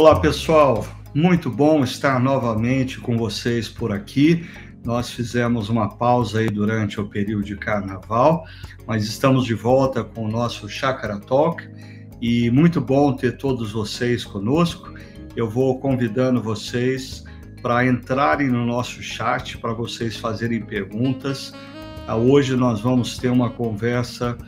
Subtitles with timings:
[0.00, 0.86] Olá, pessoal.
[1.12, 4.48] Muito bom estar novamente com vocês por aqui.
[4.84, 8.44] Nós fizemos uma pausa aí durante o período de carnaval,
[8.86, 11.68] mas estamos de volta com o nosso Chácara Talk
[12.22, 14.94] e muito bom ter todos vocês conosco.
[15.34, 17.24] Eu vou convidando vocês
[17.60, 21.52] para entrarem no nosso chat para vocês fazerem perguntas.
[22.06, 24.38] Ah, hoje nós vamos ter uma conversa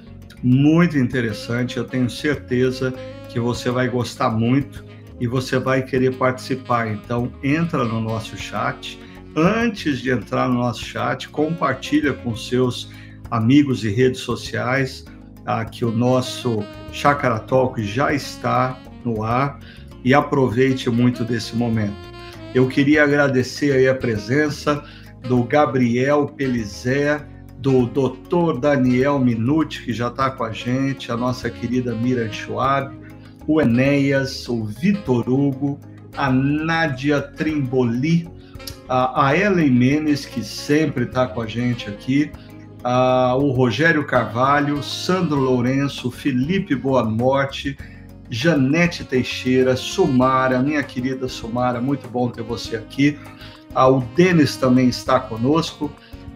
[0.44, 1.76] muito interessante.
[1.76, 2.94] Eu tenho certeza
[3.28, 4.88] que você vai gostar muito
[5.20, 6.88] e você vai querer participar.
[6.88, 8.98] Então, entra no nosso chat.
[9.36, 12.90] Antes de entrar no nosso chat, compartilha com seus
[13.30, 15.04] amigos e redes sociais
[15.46, 19.60] ah, que o nosso Chakra Talk já está no ar
[20.04, 22.10] e aproveite muito desse momento.
[22.54, 24.82] Eu queria agradecer aí a presença
[25.22, 27.24] do Gabriel Pelizé,
[27.58, 28.58] do Dr.
[28.58, 32.96] Daniel Minuti, que já está com a gente, a nossa querida Mira Schwab,
[33.50, 35.80] o Enéas, o Vitor Hugo,
[36.16, 38.28] a Nádia Trimboli,
[38.88, 42.30] a, Ellen Menes, que sempre está com a gente aqui,
[42.84, 47.76] a, o Rogério Carvalho, Sandro Lourenço, Felipe Boa Morte,
[48.28, 53.18] Janete Teixeira, Sumara, minha querida Sumara, muito bom ter você aqui.
[53.74, 55.90] O Denis também está conosco,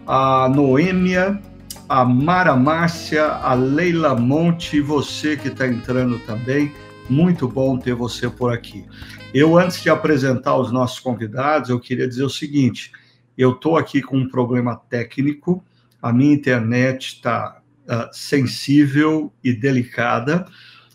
[0.05, 1.39] a Noêmia,
[1.87, 6.71] a Mara Márcia, a Leila Monte, você que está entrando também,
[7.09, 8.85] muito bom ter você por aqui.
[9.33, 12.91] Eu, antes de apresentar os nossos convidados, eu queria dizer o seguinte:
[13.37, 15.63] eu estou aqui com um problema técnico,
[16.01, 20.45] a minha internet está uh, ah, sensível e delicada,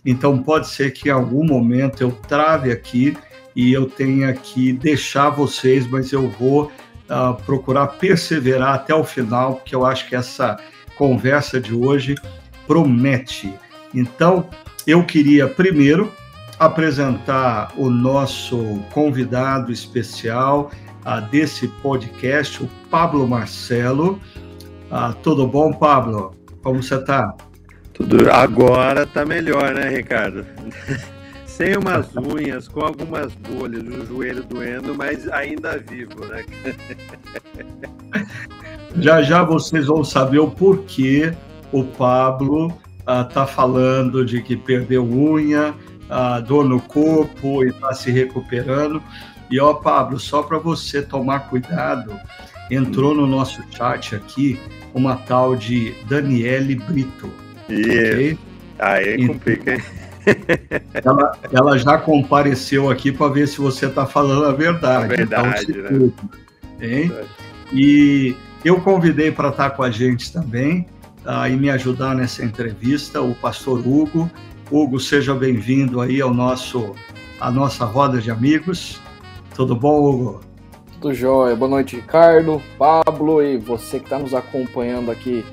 [0.04, 3.16] então pode ser que em algum momento eu trave aqui
[3.54, 6.64] e eu tenha que deixar vocês, mas eu vou
[7.10, 10.58] uh, procurar perseverar até o final, porque eu acho que essa
[10.96, 12.14] conversa de hoje
[12.66, 13.52] promete.
[13.94, 14.48] Então,
[14.86, 16.10] eu queria primeiro
[16.58, 20.70] apresentar o nosso convidado especial
[21.06, 24.20] uh, desse podcast, o Pablo Marcelo.
[24.90, 26.34] Uh, tudo bom, Pablo?
[26.62, 27.34] Como você está?
[27.94, 30.46] Tudo agora tá melhor, né, Ricardo?
[31.46, 36.44] Sem umas unhas, com algumas bolhas, o joelho doendo, mas ainda vivo, né?
[38.96, 41.32] Já já vocês vão saber o porquê
[41.70, 42.76] o Pablo
[43.10, 45.74] uh, tá falando de que perdeu unha,
[46.08, 49.02] uh, dor no corpo e está se recuperando.
[49.50, 52.16] E ó, Pablo, só para você tomar cuidado,
[52.70, 54.60] entrou no nosso chat aqui
[54.94, 57.30] uma tal de Daniele Brito.
[57.64, 58.38] Okay?
[58.78, 59.82] Aí complica, hein?
[61.02, 65.04] Ela, ela, já compareceu aqui para ver se você está falando a verdade.
[65.04, 66.12] A verdade, então,
[66.78, 67.24] né?
[67.72, 70.86] E eu convidei para estar tá com a gente também
[71.30, 74.28] uh, e me ajudar nessa entrevista o pastor Hugo.
[74.70, 76.94] Hugo, seja bem-vindo aí ao nosso
[77.40, 79.00] a nossa roda de amigos.
[79.54, 80.40] Tudo bom, Hugo?
[81.00, 81.56] Tudo jóia.
[81.56, 85.44] Boa noite, Ricardo, Pablo e você que está nos acompanhando aqui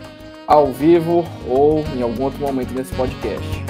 [0.46, 3.66] ao vivo ou em algum outro momento nesse podcast.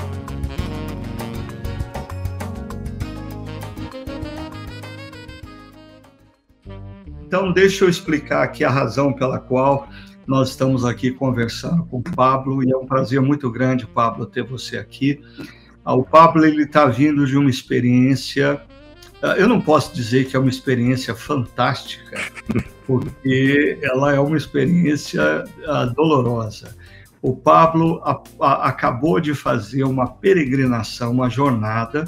[7.27, 9.87] Então, deixa eu explicar aqui a razão pela qual
[10.27, 14.43] nós estamos aqui conversando com o Pablo, e é um prazer muito grande, Pablo, ter
[14.43, 15.21] você aqui.
[15.85, 18.61] Ah, o Pablo ele está vindo de uma experiência,
[19.23, 22.19] ah, eu não posso dizer que é uma experiência fantástica,
[22.85, 26.75] porque ela é uma experiência uh, dolorosa.
[27.21, 32.05] O Pablo a, a, acabou de fazer uma peregrinação, uma jornada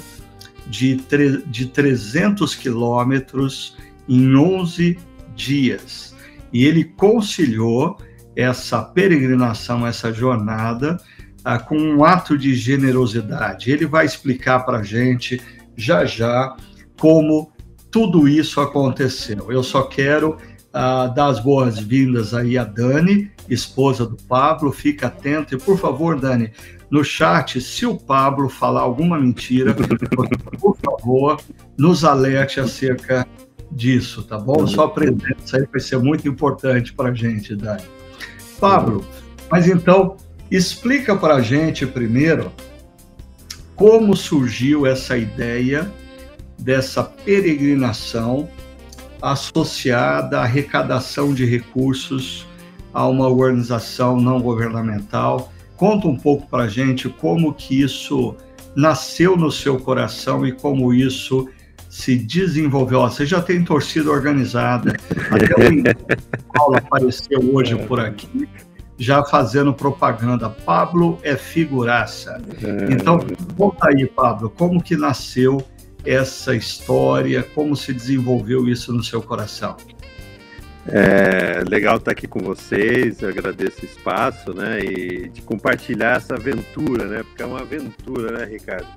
[0.66, 3.76] de, tre, de 300 quilômetros
[4.06, 4.98] em 11
[5.34, 6.14] dias.
[6.52, 7.98] E ele conciliou
[8.40, 10.96] essa peregrinação, essa jornada,
[11.40, 13.70] uh, com um ato de generosidade.
[13.70, 15.40] Ele vai explicar para a gente
[15.76, 16.56] já já
[16.98, 17.52] como
[17.90, 19.50] tudo isso aconteceu.
[19.50, 20.36] Eu só quero
[20.70, 24.72] uh, dar as boas-vindas aí a Dani, esposa do Pablo.
[24.72, 26.52] Fica atento e, por favor, Dani,
[26.90, 29.74] no chat, se o Pablo falar alguma mentira,
[30.58, 31.40] por favor,
[31.78, 33.26] nos alerte acerca
[33.70, 34.66] disso, tá bom?
[34.66, 37.99] Sua presença aí vai ser muito importante para a gente, Dani.
[38.60, 39.04] Pablo,
[39.50, 40.16] mas então,
[40.50, 42.52] explica para a gente primeiro
[43.74, 45.90] como surgiu essa ideia
[46.58, 48.48] dessa peregrinação
[49.22, 52.46] associada à arrecadação de recursos
[52.92, 55.50] a uma organização não governamental.
[55.76, 58.36] Conta um pouco para a gente como que isso
[58.76, 61.48] nasceu no seu coração e como isso
[62.00, 63.02] se desenvolveu.
[63.02, 64.96] Você já tem torcida organizada,
[65.30, 68.48] até o Paulo apareceu hoje por aqui,
[68.98, 70.48] já fazendo propaganda.
[70.48, 72.40] Pablo é figuraça.
[72.90, 73.18] Então,
[73.56, 75.62] conta aí, Pablo, como que nasceu
[76.04, 77.42] essa história?
[77.54, 79.76] Como se desenvolveu isso no seu coração?
[80.88, 86.34] É legal estar aqui com vocês, eu agradeço o espaço, né, e de compartilhar essa
[86.34, 88.88] aventura, né, porque é uma aventura, né, Ricardo?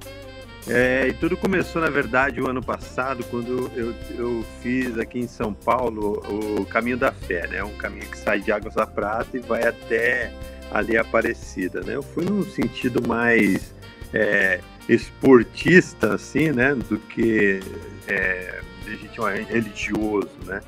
[0.68, 5.27] É, e tudo começou, na verdade, o ano passado, quando eu, eu fiz aqui em
[5.27, 6.24] São Paulo
[6.57, 9.68] o Caminho da Fé, né, um caminho que sai de Águas da Prata e vai
[9.68, 10.31] até
[10.71, 11.95] ali Aparecida, né?
[11.95, 13.75] Eu fui num sentido mais
[14.13, 17.60] é, esportista, assim, né, do que
[18.07, 20.62] é, legitimamente religioso, né?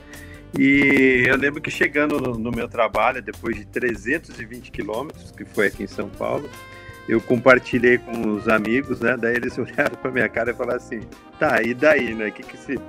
[0.58, 5.68] E eu lembro que chegando no, no meu trabalho, depois de 320 quilômetros, que foi
[5.68, 6.50] aqui em São Paulo,
[7.08, 9.16] eu compartilhei com os amigos, né?
[9.18, 11.02] Daí eles olharam para minha cara e falaram assim:
[11.40, 12.32] tá, e daí, né?
[12.32, 12.80] Que que se,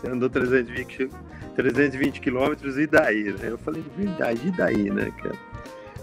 [0.00, 1.10] você andou 320,
[1.54, 3.24] 320 quilômetros e daí?
[3.24, 3.50] Né?
[3.50, 5.36] Eu falei: verdade, e daí, né, cara?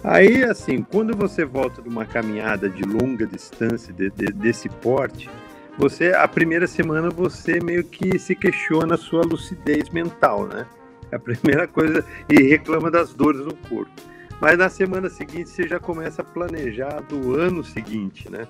[0.04, 5.30] Aí, assim, quando você volta de uma caminhada de longa distância de, de, desse porte,
[5.78, 10.68] você, a primeira semana, você meio que se questiona a sua lucidez mental, né?
[11.10, 13.92] É a primeira coisa, e reclama das dores no corpo.
[14.44, 18.46] Mas na semana seguinte você já começa a planejar do ano seguinte, né?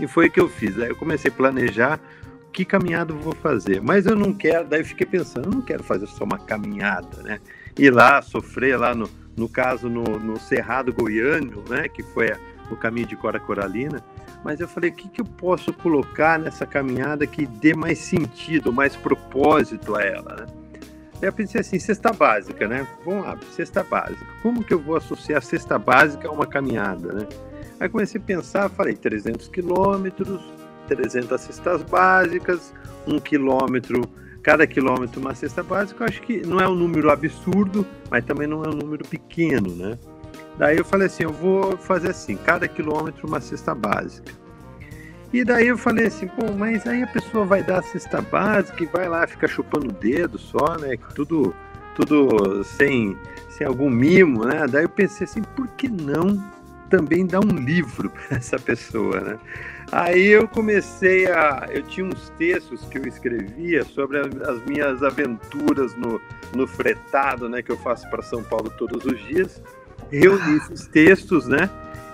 [0.00, 0.78] E foi o que eu fiz.
[0.78, 2.00] Aí eu comecei a planejar
[2.50, 3.82] que caminhada eu vou fazer.
[3.82, 7.22] Mas eu não quero, daí eu fiquei pensando, eu não quero fazer só uma caminhada,
[7.22, 7.38] né?
[7.78, 11.86] Ir lá, sofrer lá no, no caso no, no Cerrado Goiano, né?
[11.86, 12.32] Que foi
[12.70, 14.02] o caminho de Cora Coralina.
[14.42, 18.72] Mas eu falei, o que, que eu posso colocar nessa caminhada que dê mais sentido,
[18.72, 20.59] mais propósito a ela, né?
[21.22, 22.86] Eu pensei assim, cesta básica, né?
[23.04, 24.26] Vamos lá, cesta básica.
[24.42, 27.26] Como que eu vou associar cesta básica a uma caminhada, né?
[27.78, 30.40] Aí comecei a pensar, falei 300 quilômetros,
[30.88, 32.74] 300 cestas básicas,
[33.06, 34.02] um quilômetro,
[34.42, 36.04] cada quilômetro uma cesta básica.
[36.04, 39.74] Eu acho que não é um número absurdo, mas também não é um número pequeno,
[39.74, 39.98] né?
[40.58, 44.39] Daí eu falei assim, eu vou fazer assim, cada quilômetro uma cesta básica.
[45.32, 48.82] E daí eu falei assim, pô, mas aí a pessoa vai dar a cesta básica
[48.82, 50.96] e vai lá ficar chupando o dedo só, né?
[51.14, 51.54] Tudo,
[51.94, 53.16] tudo sem,
[53.48, 54.66] sem algum mimo, né?
[54.68, 56.42] Daí eu pensei assim, por que não
[56.90, 59.38] também dar um livro para essa pessoa, né?
[59.92, 61.68] Aí eu comecei a.
[61.70, 66.20] Eu tinha uns textos que eu escrevia sobre as minhas aventuras no,
[66.54, 67.60] no fretado, né?
[67.62, 69.60] Que eu faço para São Paulo todos os dias.
[70.10, 71.68] Reuni esses textos, né?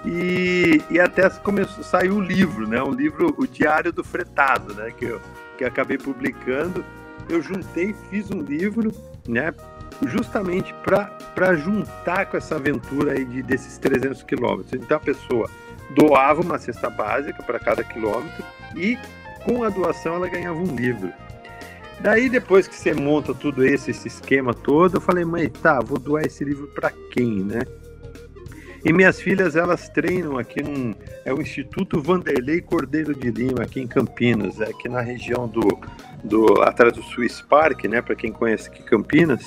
[0.06, 2.80] E, e até começou, saiu o livro, né?
[2.80, 4.92] Um livro, o Diário do Fretado, né?
[4.96, 5.20] Que eu,
[5.58, 6.84] que eu acabei publicando.
[7.28, 8.92] Eu juntei, fiz um livro,
[9.26, 9.52] né?
[10.04, 14.72] Justamente para juntar com essa aventura aí de, desses 300 quilômetros.
[14.74, 15.50] Então a pessoa
[15.90, 18.44] doava uma cesta básica para cada quilômetro
[18.76, 18.96] e
[19.44, 21.12] com a doação ela ganhava um livro.
[21.98, 25.98] Daí depois que você monta tudo esse, esse esquema todo, eu falei, mãe, tá, vou
[25.98, 27.60] doar esse livro para quem, né?
[28.86, 30.94] E minhas filhas, elas treinam aqui num.
[31.24, 35.76] É o Instituto Vanderlei Cordeiro de Lima, aqui em Campinas, é aqui na região do.
[36.22, 38.00] do atrás do Swiss Park, né?
[38.00, 39.42] Para quem conhece aqui Campinas.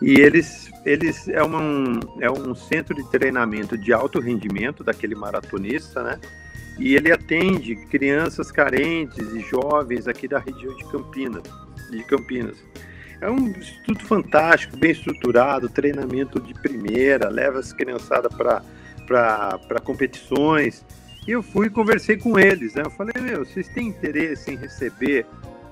[0.00, 6.04] E eles, eles é, um, é um centro de treinamento de alto rendimento daquele maratonista,
[6.04, 6.20] né?
[6.78, 11.42] E ele atende crianças carentes e jovens aqui da região de Campinas.
[11.90, 12.56] De Campinas.
[13.20, 20.84] É um instituto fantástico, bem estruturado, treinamento de primeira, leva as criançadas para competições.
[21.28, 22.74] E eu fui e conversei com eles.
[22.74, 22.82] Né?
[22.84, 25.26] Eu falei, meu, vocês têm interesse em receber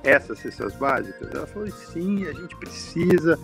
[0.04, 1.34] essas cestas básicas?
[1.34, 3.38] Ela falou, sim, a gente precisa.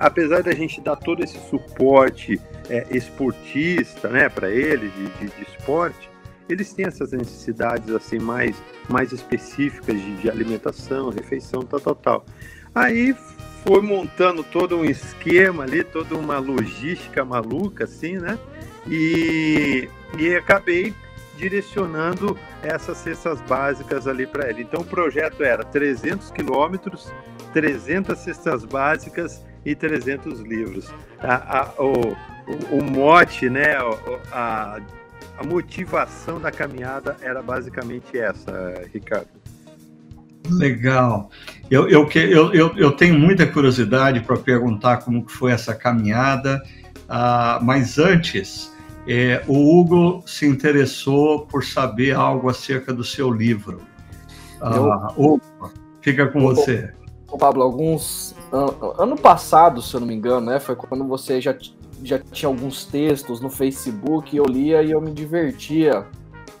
[0.00, 5.42] Apesar da gente dar todo esse suporte é, esportista né, para eles, de, de, de,
[5.42, 6.10] esporte,
[6.48, 8.56] eles têm essas necessidades assim mais,
[8.88, 12.26] mais específicas de, de alimentação, refeição, tal, tal, tal.
[12.74, 13.14] Aí
[13.64, 18.38] foi montando todo um esquema ali, toda uma logística maluca, assim, né?
[18.86, 20.94] E, e acabei
[21.36, 24.62] direcionando essas cestas básicas ali para ele.
[24.62, 27.10] Então o projeto era 300 quilômetros,
[27.54, 30.92] 300 cestas básicas e 300 livros.
[31.18, 33.76] A, a, o, o, o, mote, né,
[34.30, 34.78] a,
[35.38, 39.43] a motivação da caminhada era basicamente essa, Ricardo.
[40.50, 41.30] Legal.
[41.70, 46.62] Eu, eu, eu, eu, eu tenho muita curiosidade para perguntar como foi essa caminhada,
[47.04, 48.72] uh, mas antes,
[49.08, 53.80] é, o Hugo se interessou por saber algo acerca do seu livro.
[54.60, 56.92] Uh, Hugo, fica com você.
[57.38, 58.34] Pablo, alguns.
[58.98, 60.60] Ano passado, se eu não me engano, né?
[60.60, 61.54] Foi quando você já,
[62.02, 66.06] já tinha alguns textos no Facebook, eu lia e eu me divertia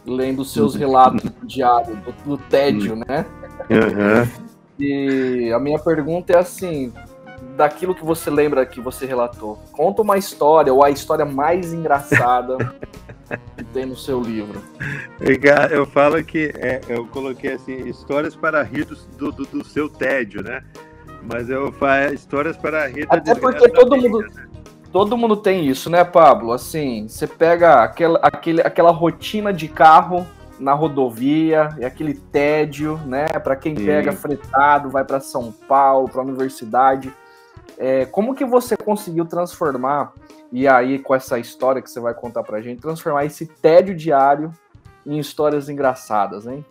[0.04, 3.24] lendo seus relatos diários do, do tédio, né?
[3.70, 4.44] Uhum.
[4.78, 6.92] E a minha pergunta é assim:
[7.56, 12.74] daquilo que você lembra que você relatou, conta uma história ou a história mais engraçada
[13.72, 14.62] tem no seu livro?
[15.70, 20.42] Eu falo que é, eu coloquei assim, histórias para rir do, do, do seu tédio,
[20.42, 20.62] né?
[21.22, 24.46] Mas eu faço histórias para rir da Até porque todo mundo, né?
[24.92, 26.52] todo mundo tem isso, né, Pablo?
[26.52, 30.26] Assim, você pega aquela, aquele, aquela rotina de carro
[30.58, 33.26] na rodovia e aquele tédio, né?
[33.26, 33.86] Para quem Sim.
[33.86, 37.12] pega fretado, vai para São Paulo, para a universidade.
[37.76, 40.12] É, como que você conseguiu transformar
[40.52, 44.52] e aí com essa história que você vai contar para gente, transformar esse tédio diário
[45.04, 46.64] em histórias engraçadas, hein?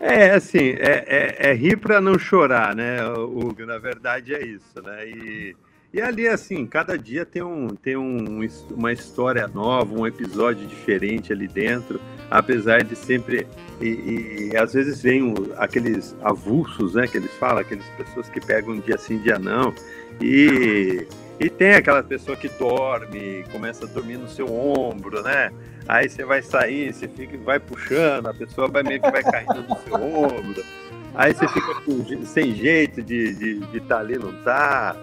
[0.00, 3.66] É, assim, é, é, é rir para não chorar, né, Hugo?
[3.66, 5.06] Na verdade é isso, né?
[5.08, 5.56] E
[5.92, 11.32] e ali, assim, cada dia tem, um, tem um, uma história nova, um episódio diferente
[11.32, 13.46] ali dentro, apesar de sempre.
[13.80, 18.74] E, e às vezes vem aqueles avulsos, né, que eles falam, aquelas pessoas que pegam
[18.74, 19.72] um dia sim, dia não.
[20.20, 21.06] E,
[21.40, 25.50] e tem aquela pessoa que dorme, começa a dormir no seu ombro, né?
[25.86, 29.62] Aí você vai sair, você fica, vai puxando, a pessoa vai meio que vai caindo
[29.66, 30.62] no seu ombro.
[31.14, 34.94] Aí você fica sem jeito de estar de, de tá ali, não tá.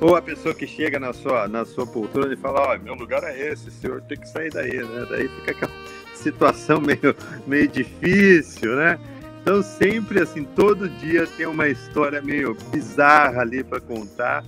[0.00, 2.94] Ou a pessoa que chega na sua, na sua poltrona e fala, ó, oh, meu
[2.94, 5.06] lugar é esse, senhor tem que sair daí, né?
[5.10, 5.72] Daí fica aquela
[6.14, 7.14] situação meio,
[7.46, 8.98] meio difícil, né?
[9.42, 14.44] Então sempre assim, todo dia tem uma história meio bizarra ali para contar,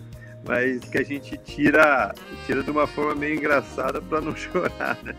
[0.46, 2.14] mas que a gente tira,
[2.46, 5.14] tira de uma forma meio engraçada para não chorar, né?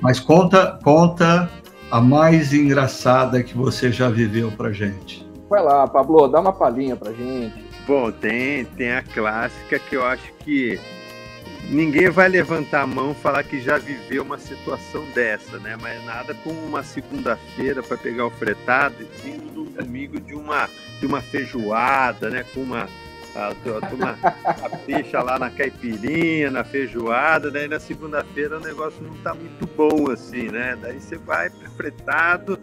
[0.00, 1.48] Mas conta, conta
[1.90, 5.24] a mais engraçada que você já viveu pra gente.
[5.48, 7.71] Vai lá, Pablo, dá uma palhinha pra gente.
[7.86, 10.78] Bom, tem, tem a clássica que eu acho que
[11.68, 15.76] ninguém vai levantar a mão e falar que já viveu uma situação dessa, né?
[15.80, 20.68] Mas nada como uma segunda-feira para pegar o fretado e vindo no domingo de uma,
[21.00, 22.44] de uma feijoada, né?
[22.54, 22.88] Com uma,
[23.34, 29.14] a, a, a peixe lá na caipirinha, na feijoada, daí na segunda-feira o negócio não
[29.22, 30.78] tá muito bom assim, né?
[30.80, 32.58] Daí você vai fretado,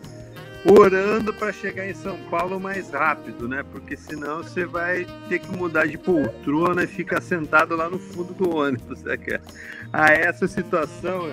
[0.65, 3.63] orando para chegar em São Paulo mais rápido, né?
[3.71, 8.33] Porque senão você vai ter que mudar de poltrona e ficar sentado lá no fundo
[8.33, 9.01] do ônibus.
[9.03, 9.17] Né?
[9.93, 11.27] Ah, essa situação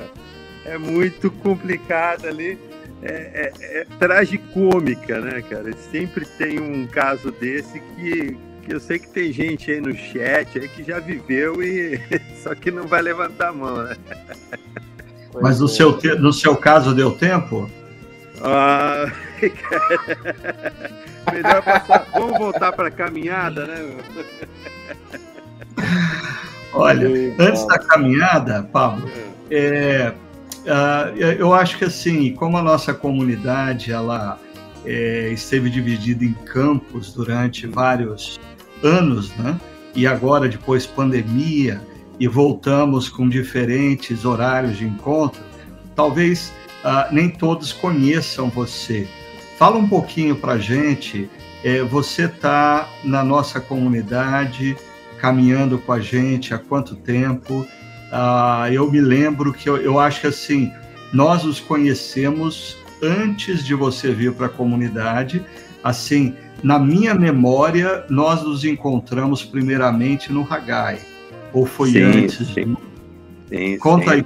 [0.64, 2.59] é, é muito complicada ali.
[3.02, 5.71] É, é, é, tragicômica, né, cara?
[5.90, 10.59] Sempre tem um caso desse que, que eu sei que tem gente aí no chat
[10.59, 12.00] aí que já viveu e
[12.42, 13.97] só que não vai levantar a mão, né?
[15.42, 17.71] Mas no seu, no seu caso deu tempo?
[18.43, 19.11] Ah,
[21.33, 22.07] melhor passar.
[22.12, 23.97] Vamos voltar para a caminhada, né?
[26.73, 29.11] Olha, antes da caminhada, Pablo,
[29.50, 30.12] é,
[30.64, 34.38] uh, eu acho que assim, como a nossa comunidade ela
[34.85, 38.38] é, esteve dividida em campos durante vários
[38.83, 39.59] anos, né?
[39.95, 41.81] E agora depois pandemia
[42.21, 45.43] e voltamos com diferentes horários de encontro,
[45.95, 46.52] talvez
[46.87, 49.09] uh, nem todos conheçam você.
[49.59, 51.28] Fala um pouquinho para a gente.
[51.64, 54.76] É, você está na nossa comunidade,
[55.19, 57.66] caminhando com a gente há quanto tempo?
[58.12, 60.71] Uh, eu me lembro que eu, eu acho que assim,
[61.12, 65.45] nós os conhecemos antes de você vir para a comunidade.
[65.83, 71.00] Assim, na minha memória, nós nos encontramos primeiramente no Hagai.
[71.52, 72.47] Ou foi sim, antes?
[72.49, 72.76] Sim.
[73.49, 74.23] Sim, Conta aí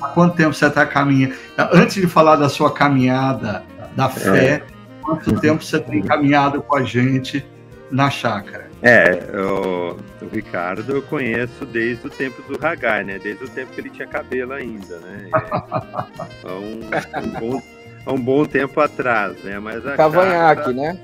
[0.00, 1.34] há quanto tempo você está caminhando?
[1.72, 3.62] Antes de falar da sua caminhada
[3.96, 4.62] da fé, é.
[5.02, 7.44] quanto tempo você tem caminhado com a gente
[7.90, 8.64] na chácara?
[8.82, 13.18] É, o, o, Ricardo eu conheço desde o tempo do Hagai, né?
[13.18, 15.30] Desde o tempo que ele tinha cabelo ainda, né?
[16.44, 16.80] É, um,
[17.22, 17.62] um, bom,
[18.06, 19.58] um bom tempo atrás, né?
[19.58, 20.98] Mas a Cavanhaque, chácara, né?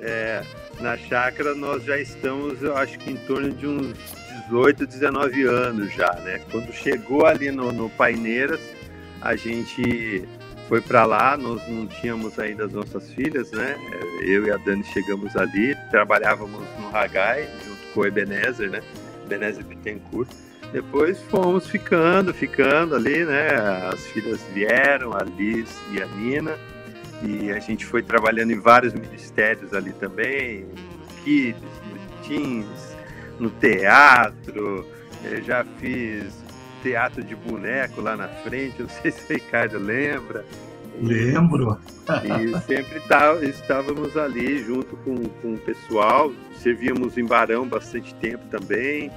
[0.00, 0.42] É,
[0.80, 3.94] na chácara nós já estamos, eu acho que em torno de uns
[4.48, 6.40] 18, 19 anos já, né?
[6.50, 8.60] Quando chegou ali no, no Paineiras,
[9.20, 10.26] a gente
[10.68, 13.76] foi para lá, nós não tínhamos ainda as nossas filhas, né?
[14.22, 18.82] Eu e a Dani chegamos ali, trabalhávamos no Hagai, junto com o Ebenezer, né?
[19.24, 20.28] Ebenezer Pittencourt.
[20.72, 23.48] Depois fomos ficando, ficando ali, né?
[23.92, 26.56] As filhas vieram, a Liz e a Nina,
[27.22, 30.66] e a gente foi trabalhando em vários ministérios ali também,
[31.24, 31.62] kids,
[32.26, 32.66] teens,
[33.38, 34.86] no teatro,
[35.24, 36.32] eu já fiz
[36.82, 40.44] teatro de boneco lá na frente, não sei se o Ricardo lembra.
[41.00, 41.78] Lembro.
[42.24, 48.46] E sempre tá, estávamos ali junto com, com o pessoal, servíamos em Barão bastante tempo
[48.50, 49.10] também.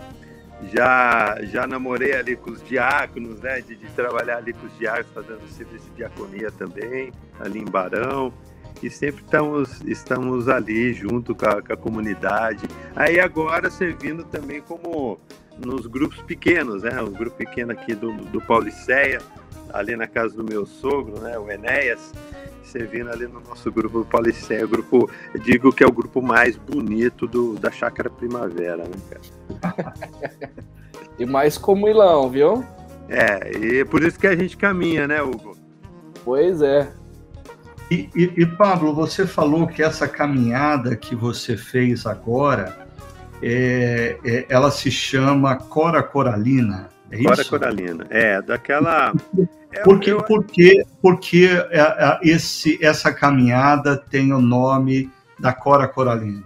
[0.74, 3.62] Já, já namorei ali com os diáconos, né?
[3.62, 8.34] De, de trabalhar ali com os diáconos, fazendo serviço de diaconia também, ali em Barão
[8.82, 12.68] e sempre estamos, estamos ali junto com a, com a comunidade.
[12.96, 15.20] Aí agora servindo também como
[15.58, 17.02] nos grupos pequenos, né?
[17.02, 19.20] O grupo pequeno aqui do, do Pauliceia,
[19.74, 22.14] ali na casa do meu sogro, né, o Enéas,
[22.64, 25.10] servindo ali no nosso grupo Paulicéia, grupo,
[25.44, 29.94] digo que é o grupo mais bonito do, da Chácara Primavera, né, cara?
[31.18, 32.64] e mais comilão, viu?
[33.08, 35.58] É, e por isso que a gente caminha, né, Hugo?
[36.24, 36.92] Pois é.
[37.90, 42.88] E, e, e, Pablo, você falou que essa caminhada que você fez agora,
[43.42, 47.50] é, é, ela se chama Cora Coralina, é Cora isso?
[47.50, 49.14] Coralina, é, daquela...
[49.72, 50.24] É porque, eu...
[50.24, 56.44] porque, porque é, é, esse, essa caminhada tem o nome da Cora Coralina?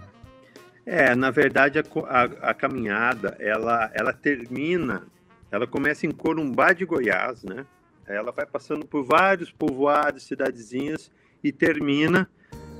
[0.86, 5.02] É, na verdade, a, a, a caminhada, ela, ela termina,
[5.50, 7.64] ela começa em Corumbá de Goiás, né?
[8.06, 11.10] Ela vai passando por vários povoados, cidadezinhas,
[11.44, 12.28] e termina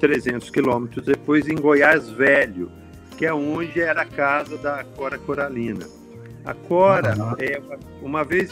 [0.00, 2.72] 300 quilômetros depois em Goiás Velho,
[3.18, 5.86] que é onde era a casa da Cora Coralina.
[6.44, 7.60] A Cora, é,
[8.02, 8.50] uma vez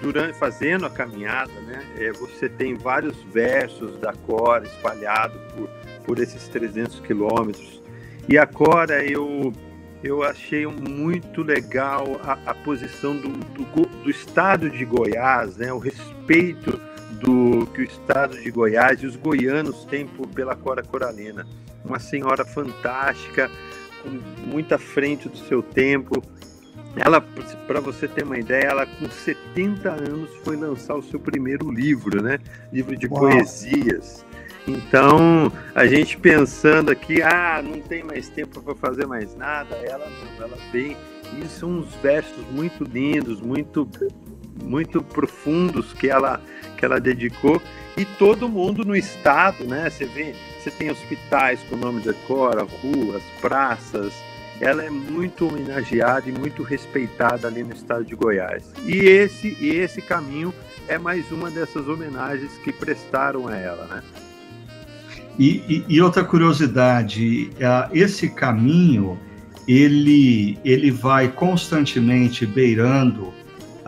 [0.00, 5.68] durante fazendo a caminhada, né, é, você tem vários versos da Cora espalhados por,
[6.04, 7.82] por esses 300 quilômetros.
[8.28, 9.52] E a Cora, eu,
[10.02, 15.78] eu achei muito legal a, a posição do, do, do, estado de Goiás, né, o
[15.78, 16.80] respeito
[17.20, 21.46] do que o estado de Goiás e os goianos têm por, pela Cora Coralina.
[21.84, 23.50] Uma senhora fantástica,
[24.02, 24.10] com
[24.46, 26.22] muita frente do seu tempo.
[26.96, 31.70] Ela, para você ter uma ideia, ela com 70 anos foi lançar o seu primeiro
[31.70, 32.38] livro, né?
[32.72, 33.20] Livro de Uau.
[33.20, 34.24] poesias.
[34.66, 40.06] Então, a gente pensando aqui, ah, não tem mais tempo para fazer mais nada, ela
[40.06, 40.96] não, ela vem.
[41.40, 43.88] E são uns versos muito lindos, muito
[44.62, 46.40] muito profundos que ela
[46.76, 47.60] que ela dedicou
[47.96, 49.90] e todo mundo no estado, né?
[49.90, 54.12] Você vê, você tem hospitais com nome da Cora, ruas, praças.
[54.60, 58.64] Ela é muito homenageada e muito respeitada ali no estado de Goiás.
[58.84, 60.54] E esse e esse caminho
[60.86, 64.02] é mais uma dessas homenagens que prestaram a ela, né?
[65.38, 67.50] E, e, e outra curiosidade,
[67.92, 69.18] esse caminho
[69.66, 73.32] ele ele vai constantemente beirando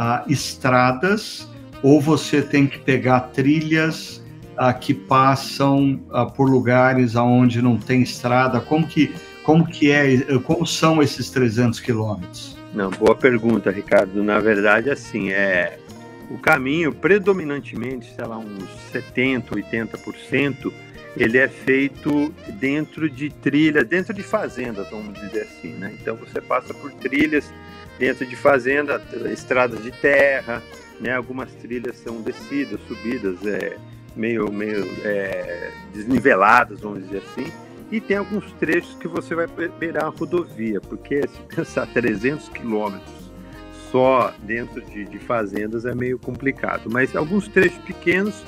[0.01, 1.47] ah, estradas
[1.83, 4.25] ou você tem que pegar trilhas
[4.57, 8.63] ah, que passam ah, por lugares aonde não tem estrada?
[8.63, 12.57] Como que, como que é, como são esses 300 quilômetros?
[12.73, 14.25] Não, boa pergunta, Ricardo.
[14.25, 15.79] Na verdade, assim, é
[16.31, 20.73] o caminho predominantemente, sei lá, uns 70, 80%,
[21.15, 25.95] ele é feito dentro de trilhas, dentro de fazendas, vamos dizer assim, né?
[26.01, 27.53] Então você passa por trilhas
[28.01, 30.63] dentro de fazenda, estradas de terra,
[30.99, 31.15] né?
[31.15, 33.77] Algumas trilhas são descidas, subidas, é,
[34.17, 37.53] meio, meio é, desniveladas, vamos dizer assim.
[37.93, 39.47] E tem alguns trechos que você vai
[39.79, 43.21] beirar a rodovia, porque se pensar 300 quilômetros
[43.93, 46.89] só dentro de, de fazendas é meio complicado.
[46.91, 48.43] Mas alguns trechos pequenos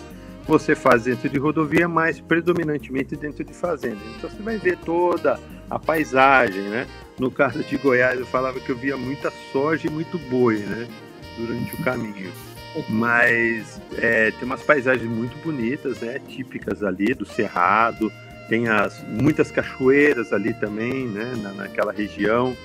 [0.46, 3.98] você faz dentro de rodovia, mas predominantemente dentro de fazenda.
[4.16, 5.38] Então você vai ver toda
[5.68, 6.86] a paisagem, né?
[7.18, 10.88] No caso de Goiás, eu falava que eu via muita soja e muito boi, né?
[11.36, 12.32] Durante o caminho.
[12.88, 16.18] Mas é, tem umas paisagens muito bonitas, né?
[16.26, 18.10] Típicas ali do Cerrado.
[18.48, 21.34] Tem as, muitas cachoeiras ali também, né?
[21.42, 22.56] Na, naquela região.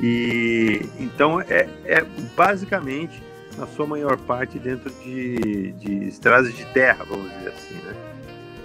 [0.00, 2.04] E então é, é
[2.36, 3.20] basicamente
[3.58, 7.94] na sua maior parte dentro de, de estradas de terra, vamos dizer assim, né?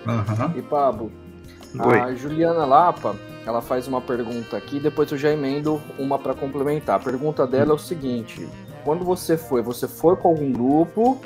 [0.05, 0.59] Uhum.
[0.59, 1.11] E Pablo,
[1.77, 1.99] Oi.
[1.99, 6.95] a Juliana Lapa, ela faz uma pergunta aqui, depois eu já emendo uma para complementar.
[6.95, 8.47] A pergunta dela é o seguinte:
[8.83, 11.21] quando você foi, você foi com algum grupo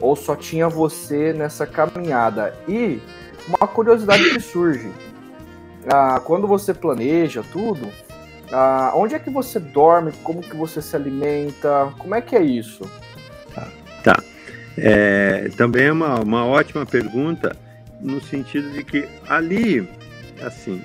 [0.00, 2.54] ou só tinha você nessa caminhada?
[2.68, 3.00] E
[3.48, 4.90] uma curiosidade que surge,
[5.92, 7.88] ah, quando você planeja tudo,
[8.52, 10.12] ah, onde é que você dorme?
[10.22, 11.92] Como que você se alimenta?
[11.98, 12.88] Como é que é isso?
[14.02, 14.22] Tá.
[14.76, 17.56] É, também é uma, uma ótima pergunta
[18.00, 19.88] no sentido de que ali,
[20.42, 20.82] assim,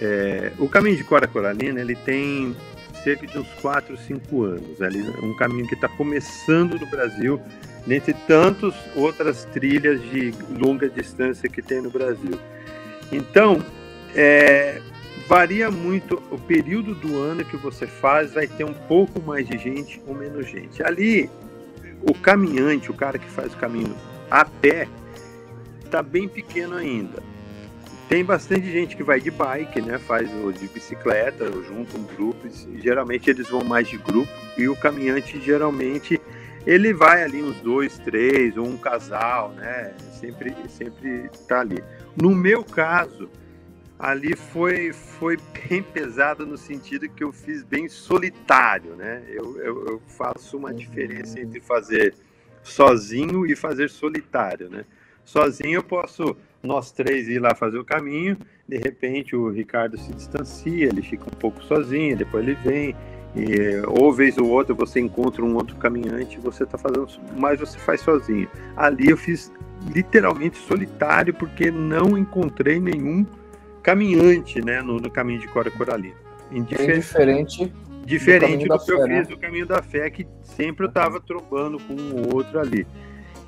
[0.00, 2.54] é, o caminho de Cora Coralina ele tem
[3.02, 4.82] cerca de uns 4, 5 anos.
[4.82, 7.40] Ali, um caminho que está começando no Brasil,
[7.86, 12.38] dentre tantas outras trilhas de longa distância que tem no Brasil.
[13.12, 13.62] Então,
[14.14, 14.80] é,
[15.28, 19.56] varia muito o período do ano que você faz, vai ter um pouco mais de
[19.56, 20.82] gente ou menos gente.
[20.82, 21.30] Ali
[22.02, 23.94] o caminhante, o cara que faz o caminho
[24.30, 24.88] a pé,
[25.84, 27.22] está bem pequeno ainda.
[28.08, 29.98] Tem bastante gente que vai de bike, né?
[29.98, 32.66] Faz o de bicicleta, juntam grupos.
[32.76, 36.20] Geralmente eles vão mais de grupo e o caminhante geralmente
[36.64, 39.92] ele vai ali uns dois, três ou um casal, né?
[40.20, 41.82] Sempre, sempre tá ali.
[42.20, 43.28] No meu caso,
[43.98, 45.36] ali foi, foi
[45.68, 49.24] bem pesado no sentido que eu fiz bem solitário, né?
[49.28, 52.14] Eu, eu, eu faço uma diferença entre fazer
[52.62, 54.84] sozinho e fazer solitário, né?
[55.24, 58.36] Sozinho eu posso nós três ir lá fazer o caminho,
[58.68, 62.96] de repente o Ricardo se distancia, ele fica um pouco sozinho, depois ele vem,
[63.34, 67.78] e, ou vez ou outra você encontra um outro caminhante, você está fazendo, mas você
[67.78, 68.48] faz sozinho.
[68.76, 69.52] Ali eu fiz
[69.94, 73.26] literalmente solitário porque não encontrei nenhum
[73.82, 76.16] caminhante, né, no, no caminho de Cora Coralina.
[76.50, 77.72] Indiferente,
[78.04, 81.78] diferente do, do que eu fiz do caminho da fé, que sempre eu estava trocando
[81.78, 82.86] com o outro ali.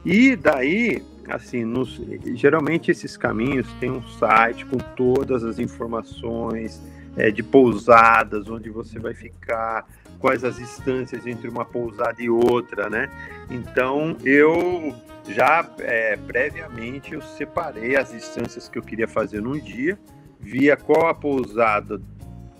[0.04, 2.00] E daí, assim, nos,
[2.34, 6.80] geralmente esses caminhos têm um site com todas as informações
[7.16, 9.86] é, de pousadas, onde você vai ficar,
[10.18, 13.10] quais as distâncias entre uma pousada e outra, né?
[13.50, 14.94] Então eu
[15.28, 19.98] já é, previamente eu separei as distâncias que eu queria fazer num dia,
[20.40, 22.00] via qual a pousada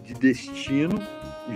[0.05, 1.01] de destino,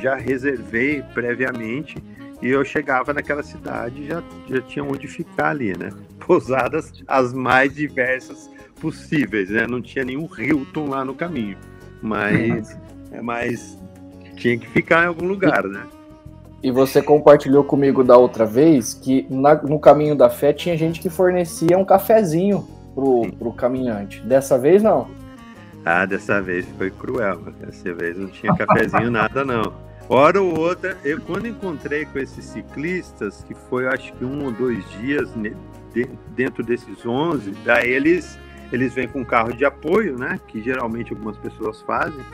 [0.01, 2.03] já reservei previamente
[2.43, 5.91] e eu chegava naquela cidade já já tinha onde ficar ali, né?
[6.19, 8.51] Pousadas as mais diversas
[8.81, 9.67] possíveis, né?
[9.67, 11.57] Não tinha nenhum Hilton lá no caminho,
[12.03, 12.77] mas
[13.13, 13.79] é mas
[14.37, 15.87] tinha que ficar em algum lugar, né?
[16.63, 21.01] E você compartilhou comigo da outra vez que na, no caminho da fé tinha gente
[21.01, 24.21] que fornecia um cafezinho pro, pro caminhante.
[24.21, 25.09] Dessa vez não.
[25.85, 27.41] Ah, dessa vez foi cruel.
[27.61, 29.73] Dessa vez não tinha cafezinho nada não.
[30.09, 34.53] Hora ou outra, eu quando encontrei com esses ciclistas, que foi acho que um ou
[34.53, 35.31] dois dias
[36.35, 38.39] dentro desses 11, daí eles
[38.73, 40.41] eles vêm com carro de apoio, né?
[40.49, 42.25] Que geralmente algumas pessoas fazem.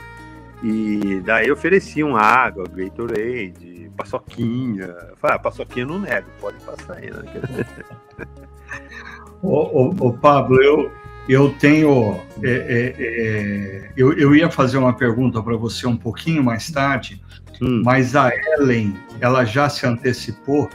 [0.63, 4.95] E daí ofereciam água, Gatorade, paçoquinha.
[5.17, 8.27] Falei, ah, paçoquinha não nego, pode passar aí, né?
[9.43, 10.91] ô, ô, ô, Pablo, eu,
[11.29, 12.21] eu tenho.
[12.43, 17.21] É, é, é, eu, eu ia fazer uma pergunta para você um pouquinho mais tarde,
[17.61, 17.83] hum.
[17.85, 20.69] mas a Ellen, ela já se antecipou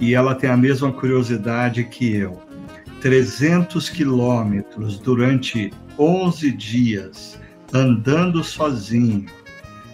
[0.00, 2.42] e ela tem a mesma curiosidade que eu.
[3.00, 7.40] 300 quilômetros durante 11 dias
[7.72, 9.26] andando sozinho.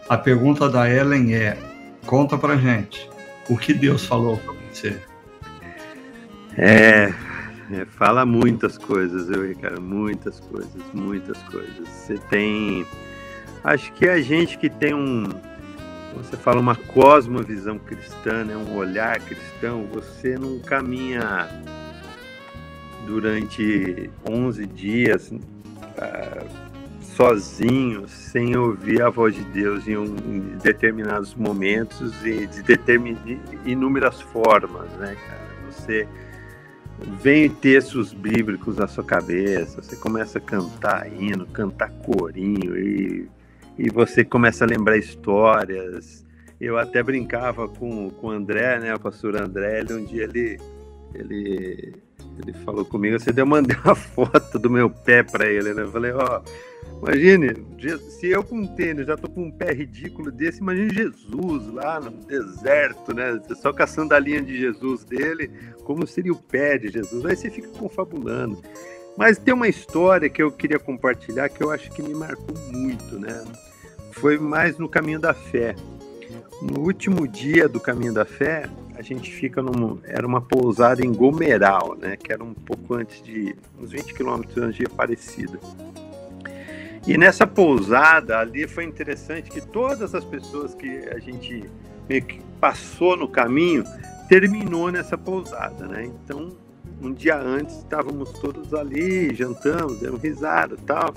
[0.08, 1.58] A pergunta da Ellen é:
[2.06, 3.08] conta pra gente,
[3.48, 4.96] o que Deus falou para você?
[6.56, 7.12] É,
[7.72, 11.88] é, fala muitas coisas, eu, Ricardo, muitas coisas, muitas coisas.
[11.88, 12.86] Você tem.
[13.64, 15.24] Acho que a gente que tem um.
[16.16, 21.48] Você fala uma cosmovisão cristã, né, um olhar cristão, você não caminha
[23.06, 25.30] durante 11 dias.
[25.30, 26.72] Uh,
[27.14, 33.14] sozinho, sem ouvir a voz de Deus em, um, em determinados momentos e de, determin,
[33.24, 35.42] de inúmeras formas, né, cara?
[35.70, 36.06] Você
[37.20, 43.28] vem textos bíblicos na sua cabeça, você começa a cantar hino, cantar corinho e,
[43.78, 46.24] e você começa a lembrar histórias.
[46.60, 50.60] Eu até brincava com, com o André, né, o pastor André, ele, um dia ele,
[51.14, 51.94] ele,
[52.40, 55.82] ele falou comigo, você deu mandei uma foto do meu pé para ele, né?
[55.82, 57.52] Eu falei, ó, oh, Imagine,
[57.98, 62.10] se eu com tênis já tô com um pé ridículo desse, imagine Jesus lá no
[62.10, 63.40] deserto, né?
[63.56, 65.50] Só com a sandalinha de Jesus dele,
[65.82, 67.26] como seria o pé de Jesus.
[67.26, 68.62] Aí você fica confabulando.
[69.16, 73.18] Mas tem uma história que eu queria compartilhar que eu acho que me marcou muito,
[73.18, 73.44] né?
[74.12, 75.74] Foi mais no caminho da fé.
[76.62, 78.64] No último dia do caminho da fé,
[78.96, 79.98] a gente fica num.
[80.04, 82.16] Era uma pousada em Gomeral, né?
[82.16, 83.54] Que era um pouco antes de.
[83.80, 85.58] uns 20 quilômetros antes de Aparecida.
[87.06, 91.68] E nessa pousada ali foi interessante que todas as pessoas que a gente
[92.60, 93.82] passou no caminho
[94.28, 96.04] terminou nessa pousada, né?
[96.04, 96.52] Então,
[97.02, 101.12] um dia antes estávamos todos ali, jantamos, demos risada, tal.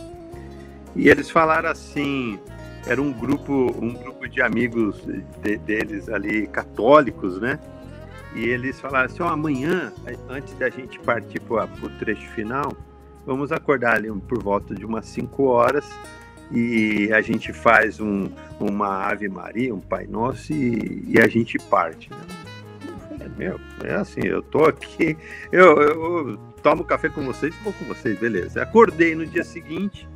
[0.96, 2.40] E eles falaram assim,
[2.88, 5.02] era um grupo, um grupo de amigos
[5.42, 7.60] de, deles ali católicos, né?
[8.34, 9.94] E eles falaram assim, oh, amanhã,
[10.28, 12.76] antes da gente partir para o trecho final,
[13.26, 15.86] vamos acordar ali por volta de umas 5 horas
[16.52, 21.58] e a gente faz um, uma Ave Maria, um Pai Nosso e, e a gente
[21.58, 22.10] parte.
[22.12, 22.18] Né?
[23.38, 25.18] Meu, é assim, eu tô aqui,
[25.52, 28.62] eu, eu, tomo café com vocês, vou com vocês, beleza.
[28.62, 30.08] Acordei no dia seguinte,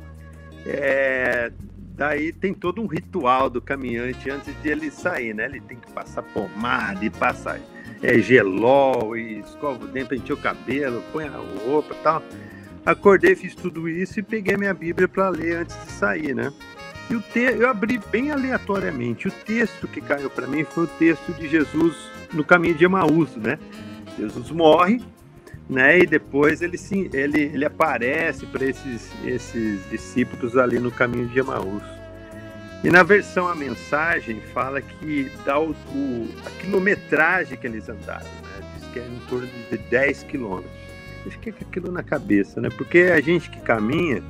[0.64, 1.52] é,
[1.94, 5.44] daí tem todo um ritual do caminhante antes de ele sair, né?
[5.44, 7.60] Ele tem que passar pomada e passar
[8.02, 12.22] é, gelol e escova o dente, o cabelo, põe a roupa e tal.
[12.86, 16.50] Acordei, fiz tudo isso e peguei minha Bíblia para ler antes de sair, né?
[17.10, 17.40] E o te...
[17.40, 19.28] eu abri bem aleatoriamente.
[19.28, 23.36] O texto que caiu para mim foi o texto de Jesus no caminho de Emaús,
[23.36, 23.58] né?
[24.18, 25.00] Jesus morre,
[25.68, 26.00] né?
[26.00, 31.38] E depois ele se, ele, ele aparece para esses, esses discípulos ali no caminho de
[31.38, 31.82] Emaús.
[32.82, 38.24] E na versão a mensagem fala que dá o, o a quilometragem que eles andaram,
[38.24, 38.70] né?
[38.92, 40.72] que é em torno de 10 quilômetros.
[41.24, 42.70] Eu fiquei com aquilo na cabeça, né?
[42.70, 44.22] Porque a gente que caminha,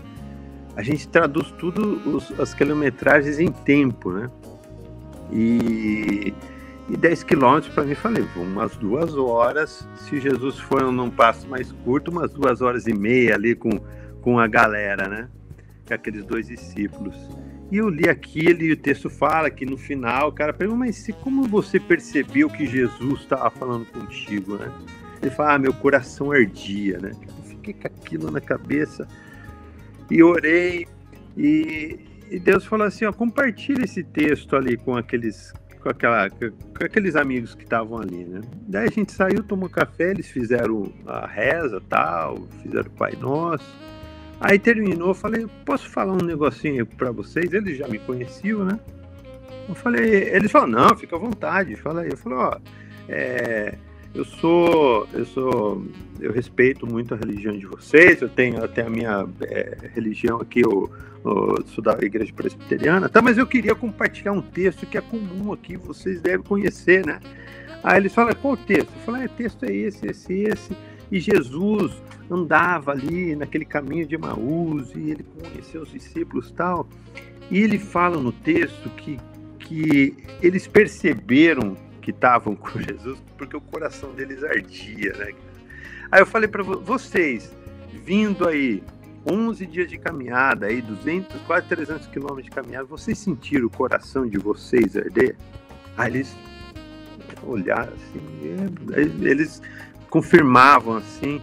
[0.77, 4.29] a gente traduz tudo os, as quilometragens em tempo, né?
[5.33, 6.35] E,
[6.91, 9.89] e 10 quilômetros para mim, falei, umas duas horas.
[9.95, 13.71] Se Jesus for num passo mais curto, umas duas horas e meia ali com,
[14.21, 15.29] com a galera, né?
[15.87, 17.15] Com aqueles dois discípulos.
[17.71, 21.07] E eu li aquilo e o texto fala que no final o cara pergunta, mas
[21.23, 24.73] como você percebeu que Jesus estava falando contigo, né?
[25.23, 27.13] Ele fala, ah, meu coração ardia, né?
[27.13, 29.07] Eu fiquei com aquilo na cabeça
[30.11, 30.89] e orei
[31.37, 36.85] e, e Deus falou assim, ó, compartilha esse texto ali com aqueles com, aquela, com
[36.85, 38.41] aqueles amigos que estavam ali, né?
[38.69, 43.79] Daí a gente saiu, tomou café, eles fizeram a reza, tal, fizeram o Pai Nosso.
[44.41, 47.53] Aí terminou, eu falei, posso falar um negocinho para vocês?
[47.53, 48.79] Eles já me conheciam, né?
[49.69, 52.11] Eu falei, eles falaram, não, fica à vontade, fala aí.
[52.11, 52.59] Eu falei, ó,
[53.09, 53.75] é,
[54.15, 55.85] eu sou, eu sou,
[56.19, 60.61] eu respeito muito a religião de vocês, eu tenho até a minha é, religião aqui,
[60.61, 60.91] eu,
[61.25, 63.23] eu, sou da igreja presbiteriana, tá?
[63.23, 67.21] Mas eu queria compartilhar um texto que é comum aqui, vocês devem conhecer, né?
[67.85, 68.91] Aí eles falam, qual texto?
[68.95, 70.77] Eu falei, é, texto é esse, esse, esse.
[71.11, 71.93] E Jesus
[72.31, 76.87] andava ali naquele caminho de Emaús e ele conheceu os discípulos tal.
[77.51, 79.19] E ele fala no texto que,
[79.59, 85.33] que eles perceberam que estavam com Jesus, porque o coração deles ardia, né?
[86.11, 87.55] Aí eu falei para vocês,
[88.05, 88.83] vindo aí
[89.31, 94.27] 11 dias de caminhada, aí 200, quase 300 quilômetros de caminhada, vocês sentiram o coração
[94.27, 95.37] de vocês arder?
[95.97, 96.37] Aí eles
[97.45, 99.63] olharam assim, eles
[100.09, 101.41] confirmavam assim.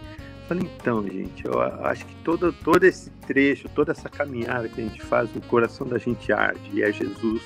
[0.48, 4.84] Falei, então, gente, eu acho que todo, todo esse trecho, toda essa caminhada que a
[4.84, 7.42] gente faz, o coração da gente arde, e é Jesus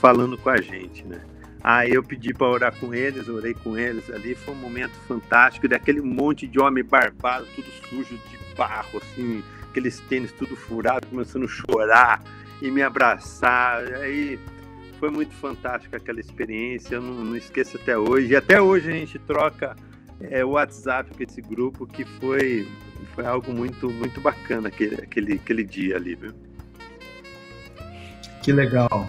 [0.00, 1.20] falando com a gente, né?
[1.64, 5.66] Aí eu pedi para orar com eles, orei com eles ali, foi um momento fantástico,
[5.66, 11.46] daquele monte de homem barbado, tudo sujo de barro, assim, aqueles tênis tudo furado, começando
[11.46, 12.22] a chorar
[12.60, 13.82] e me abraçar.
[13.94, 14.38] Aí
[15.00, 18.32] foi muito fantástico aquela experiência, eu não, não esqueço até hoje.
[18.32, 19.74] E até hoje a gente troca
[20.20, 22.68] é, o WhatsApp com esse grupo, que foi,
[23.14, 26.34] foi algo muito, muito bacana aquele, aquele, aquele dia ali, viu?
[28.42, 29.08] Que legal.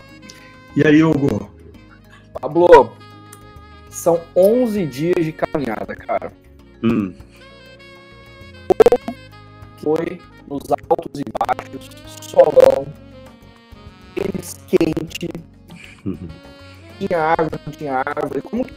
[0.73, 1.54] E aí, Hugo,
[2.45, 2.95] Pablo,
[3.89, 6.31] são 11 dias de caminhada, cara.
[6.83, 7.11] Hum.
[9.81, 11.89] Foi nos altos e baixos,
[12.21, 12.85] solão,
[14.13, 15.27] tênis quente,
[16.05, 16.27] uhum.
[16.99, 18.41] tinha árvore, não tinha árvore.
[18.41, 18.73] Como que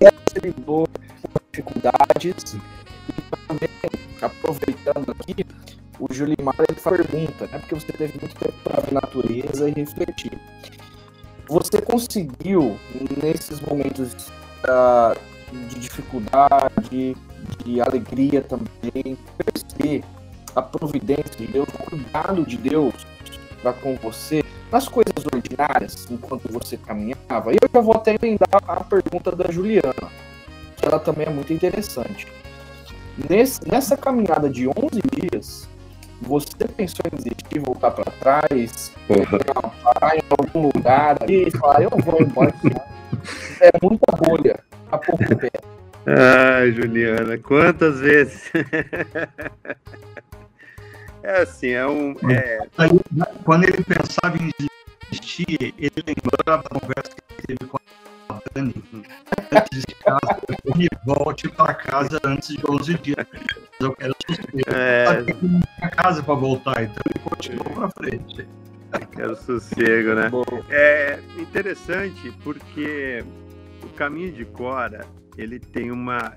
[0.00, 2.54] é você lidou com dificuldades?
[3.08, 3.70] E também,
[4.20, 5.46] aproveitando aqui,
[5.98, 7.58] o Julimar ele pergunta, né?
[7.60, 10.38] Porque você teve muito tempo para ver natureza e refletir.
[11.50, 12.78] Você conseguiu,
[13.20, 14.12] nesses momentos
[14.62, 15.18] uh,
[15.68, 17.16] de dificuldade,
[17.64, 20.04] de alegria também, perceber
[20.54, 22.94] a providência de Deus, o cuidado de Deus
[23.60, 27.52] para com você nas coisas ordinárias, enquanto você caminhava?
[27.52, 30.08] E eu já vou até emendar a pergunta da Juliana,
[30.76, 32.28] que ela também é muito interessante.
[33.28, 34.72] Nesse, nessa caminhada de 11
[35.10, 35.68] dias,
[36.20, 38.92] você pensou em desistir, voltar para trás,
[39.82, 42.54] parar em algum lugar e falar, eu vou embora.
[43.60, 45.50] é muita bolha a pouco pé.
[46.06, 48.50] Ai, Juliana, quantas vezes?
[51.22, 52.14] é assim, é um.
[52.30, 52.58] É...
[53.44, 54.50] Quando ele pensava em
[55.10, 57.80] desistir, ele lembrava da conversa que ele teve com a
[58.52, 58.74] Dani
[59.52, 63.26] antes de casa, me volte para casa antes de 11 dias.
[63.78, 64.48] Eu quero sossego.
[64.68, 65.06] É...
[65.20, 68.48] Eu casa para voltar, então ele continuou para frente.
[69.12, 70.30] Quero sossego, né?
[70.68, 73.24] É interessante porque
[73.82, 76.32] o caminho de Cora, ele tem uma.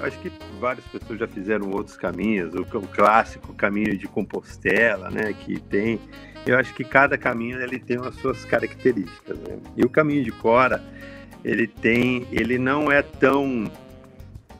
[0.00, 5.32] Acho que várias pessoas já fizeram outros caminhos, o, o clássico caminho de Compostela, né?
[5.32, 6.00] Que tem.
[6.44, 9.38] Eu acho que cada caminho ele tem as suas características.
[9.38, 9.58] Né?
[9.76, 10.82] E o caminho de Cora,
[11.46, 13.70] ele tem, ele não é tão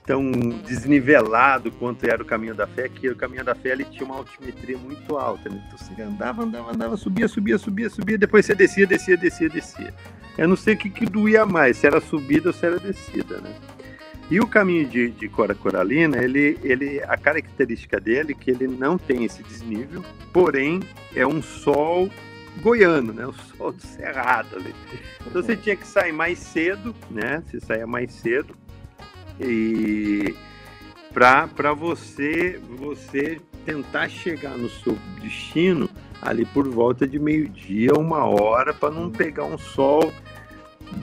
[0.07, 0.31] tão
[0.65, 4.19] desnivelado quanto era o caminho da fé, que o caminho da fé ele tinha uma
[4.19, 5.49] altimetria muito alta.
[5.49, 5.61] Né?
[5.67, 9.93] Então você andava, andava, andava, subia, subia, subia, subia, depois você descia, descia, descia, descia.
[10.39, 13.39] Eu não sei o que, que doía mais, se era subida ou se era descida,
[13.39, 13.53] né?
[14.31, 18.69] E o caminho de, de Cora Coralina, ele, ele, a característica dele é que ele
[18.69, 20.81] não tem esse desnível, porém
[21.17, 22.09] é um sol
[22.61, 23.27] goiano, né?
[23.27, 24.75] O sol do cerrado ali.
[25.27, 27.43] Então você tinha que sair mais cedo, né?
[27.47, 28.55] Você saía mais cedo
[29.41, 30.35] e
[31.13, 35.89] para você você tentar chegar no seu destino
[36.23, 40.13] ali por volta de meio-dia, uma hora, para não pegar um sol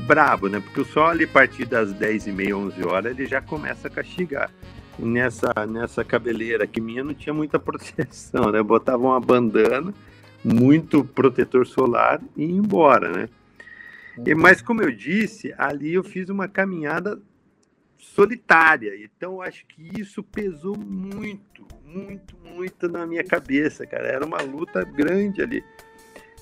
[0.08, 0.60] brabo, né?
[0.60, 3.88] Porque o sol ali a partir das 10 e meia, 11 horas, ele já começa
[3.88, 4.50] a castigar.
[4.98, 8.62] Nessa, nessa cabeleira aqui minha não tinha muita proteção, né?
[8.62, 9.94] Botava uma bandana,
[10.44, 13.30] muito protetor solar e ia embora, né?
[14.26, 17.20] E, mas como eu disse, ali eu fiz uma caminhada
[17.98, 18.96] solitária.
[19.04, 24.08] Então acho que isso pesou muito, muito, muito na minha cabeça, cara.
[24.08, 25.64] Era uma luta grande ali.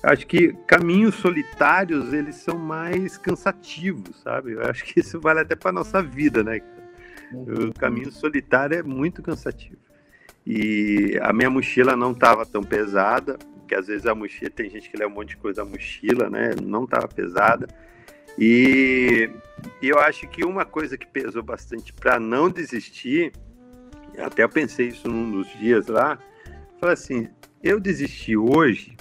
[0.02, 4.52] Acho que caminhos solitários eles são mais cansativos, sabe?
[4.52, 6.60] Eu acho que isso vale até para nossa vida, né?
[7.32, 7.68] Uhum.
[7.68, 9.80] O caminho solitário é muito cansativo.
[10.44, 14.90] E a minha mochila não estava tão pesada, que às vezes a mochila tem gente
[14.90, 16.50] que leva um monte de coisa a mochila, né?
[16.62, 17.66] Não estava pesada.
[18.38, 19.30] E,
[19.80, 23.32] e eu acho que uma coisa que pesou bastante para não desistir,
[24.18, 26.18] até eu pensei isso num dos dias lá,
[26.80, 27.28] falei assim,
[27.62, 28.96] eu desisti hoje,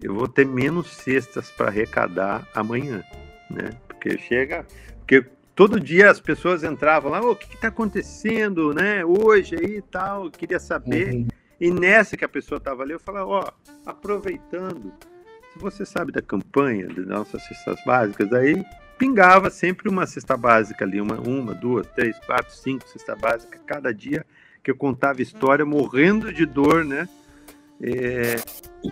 [0.00, 3.02] eu vou ter menos cestas para arrecadar amanhã,
[3.50, 3.70] né?
[3.88, 4.66] Porque chega,
[4.98, 9.04] porque todo dia as pessoas entravam lá, oh, o que está acontecendo, né?
[9.04, 11.14] Hoje aí e tal, queria saber.
[11.14, 11.28] Uhum.
[11.60, 13.52] E nessa que a pessoa estava ali, eu falava, ó,
[13.84, 14.92] aproveitando,
[15.52, 18.64] se você sabe da campanha das nossas cestas básicas, aí
[18.98, 23.92] pingava sempre uma cesta básica ali, uma, uma, duas, três, quatro, cinco cesta básica cada
[23.92, 24.24] dia
[24.62, 27.08] que eu contava história morrendo de dor, né?
[27.80, 28.36] É,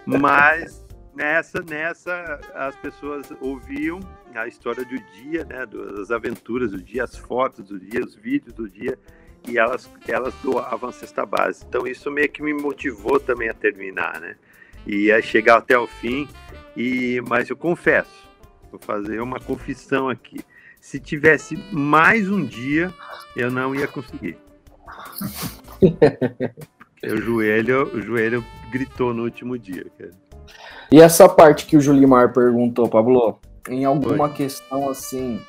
[0.06, 3.98] mas nessa, nessa as pessoas ouviam
[4.34, 5.66] a história do dia, né?
[5.66, 8.98] Das aventuras do dia, as fotos do dia, os vídeos do dia
[9.46, 11.66] e elas elas doavam a cesta básica.
[11.68, 14.36] Então isso meio que me motivou também a terminar, né?
[14.86, 16.28] E a chegar até o fim
[16.76, 18.28] e, mas eu confesso,
[18.70, 20.40] vou fazer uma confissão aqui.
[20.80, 22.92] Se tivesse mais um dia,
[23.36, 24.36] eu não ia conseguir.
[27.02, 29.86] o joelho, o joelho gritou no último dia.
[29.96, 30.10] Cara.
[30.90, 35.40] E essa parte que o Julimar perguntou, Pablo, em alguma questão assim,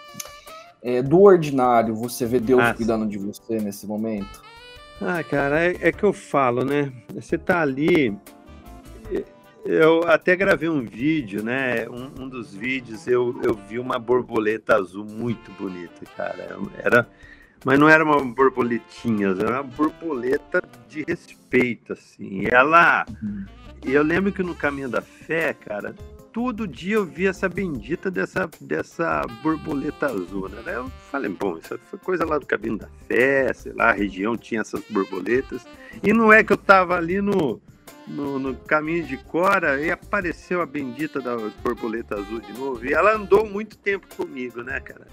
[0.85, 4.43] é, do ordinário, você vê Deus ah, cuidando de você nesse momento?
[5.01, 6.93] Ah, cara, é, é, que eu falo, né?
[7.15, 8.15] Você tá ali,
[9.65, 11.89] eu até gravei um vídeo, né?
[11.89, 16.55] Um, um, dos vídeos eu, eu vi uma borboleta azul muito bonita, cara.
[16.77, 17.09] Era,
[17.65, 22.43] mas não era uma borboletinha, era uma borboleta de respeito, assim.
[22.43, 23.07] E ela.
[23.83, 25.95] E eu lembro que no Caminho da Fé, cara,
[26.35, 30.61] todo dia eu via essa bendita dessa, dessa borboleta azul, né?
[30.65, 34.35] Eu falei, bom, isso foi coisa lá do Caminho da Fé, sei lá, a região
[34.35, 35.65] tinha essas borboletas.
[36.03, 37.61] E não é que eu tava ali no
[38.05, 42.85] no, no, caminho de Cora e apareceu a bendita da borboleta azul de novo.
[42.85, 45.07] E ela andou muito tempo comigo, né, cara?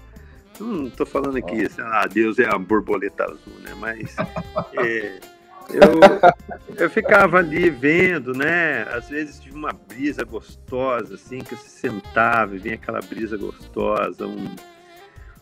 [0.59, 3.73] Não tô falando aqui, sei lá, Deus é a borboleta azul, né?
[3.79, 4.13] Mas
[4.77, 5.21] é,
[5.69, 8.83] eu, eu ficava ali vendo, né?
[8.83, 14.25] Às vezes tive uma brisa gostosa, assim, que você sentava e vinha aquela brisa gostosa,
[14.25, 14.55] um,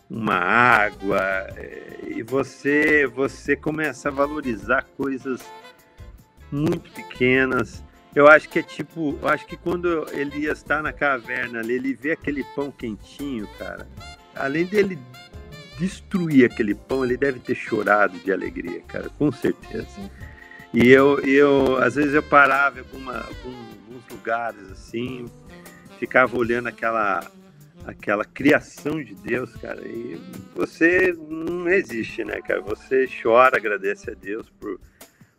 [0.08, 1.20] uma água,
[1.56, 5.42] é, e você, você começa a valorizar coisas
[6.50, 7.82] muito pequenas.
[8.14, 11.94] Eu acho que é tipo, eu acho que quando Elias está na caverna ali, ele
[11.94, 13.88] vê aquele pão quentinho, cara.
[14.34, 14.98] Além dele
[15.82, 19.88] destruir aquele pão, ele deve ter chorado de alegria, cara, com certeza.
[20.72, 25.24] E eu, eu às vezes eu parava em alguns lugares assim,
[25.98, 27.20] ficava olhando aquela
[27.84, 30.16] aquela criação de Deus, cara, e
[30.54, 32.60] você não existe, né, cara?
[32.60, 34.78] Você chora, agradece a Deus por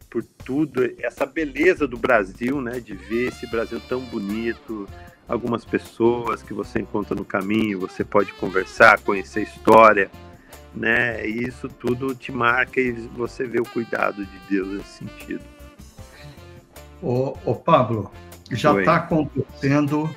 [0.10, 2.80] por tudo, essa beleza do Brasil, né?
[2.80, 4.88] De ver esse Brasil tão bonito,
[5.28, 10.12] algumas pessoas que você encontra no caminho, você pode conversar, conhecer história,
[10.76, 11.26] né?
[11.28, 15.44] E isso tudo te marca e você vê o cuidado de Deus nesse sentido.
[17.02, 18.12] Ô, ô Pablo,
[18.52, 20.10] já está acontecendo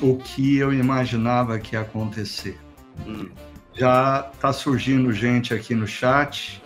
[0.00, 2.58] o que eu imaginava que ia acontecer.
[3.06, 3.28] Hum.
[3.74, 6.62] Já está surgindo gente aqui no chat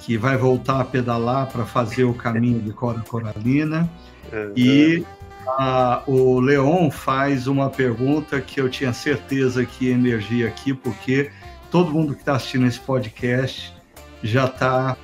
[0.00, 3.88] que vai voltar a pedalar para fazer o caminho de Cora Coralina.
[4.32, 4.52] Uhum.
[4.56, 5.04] E
[5.46, 11.30] a, o Leon faz uma pergunta que eu tinha certeza que ia emergir aqui, porque
[11.70, 13.74] todo mundo que está assistindo esse podcast
[14.22, 14.96] já está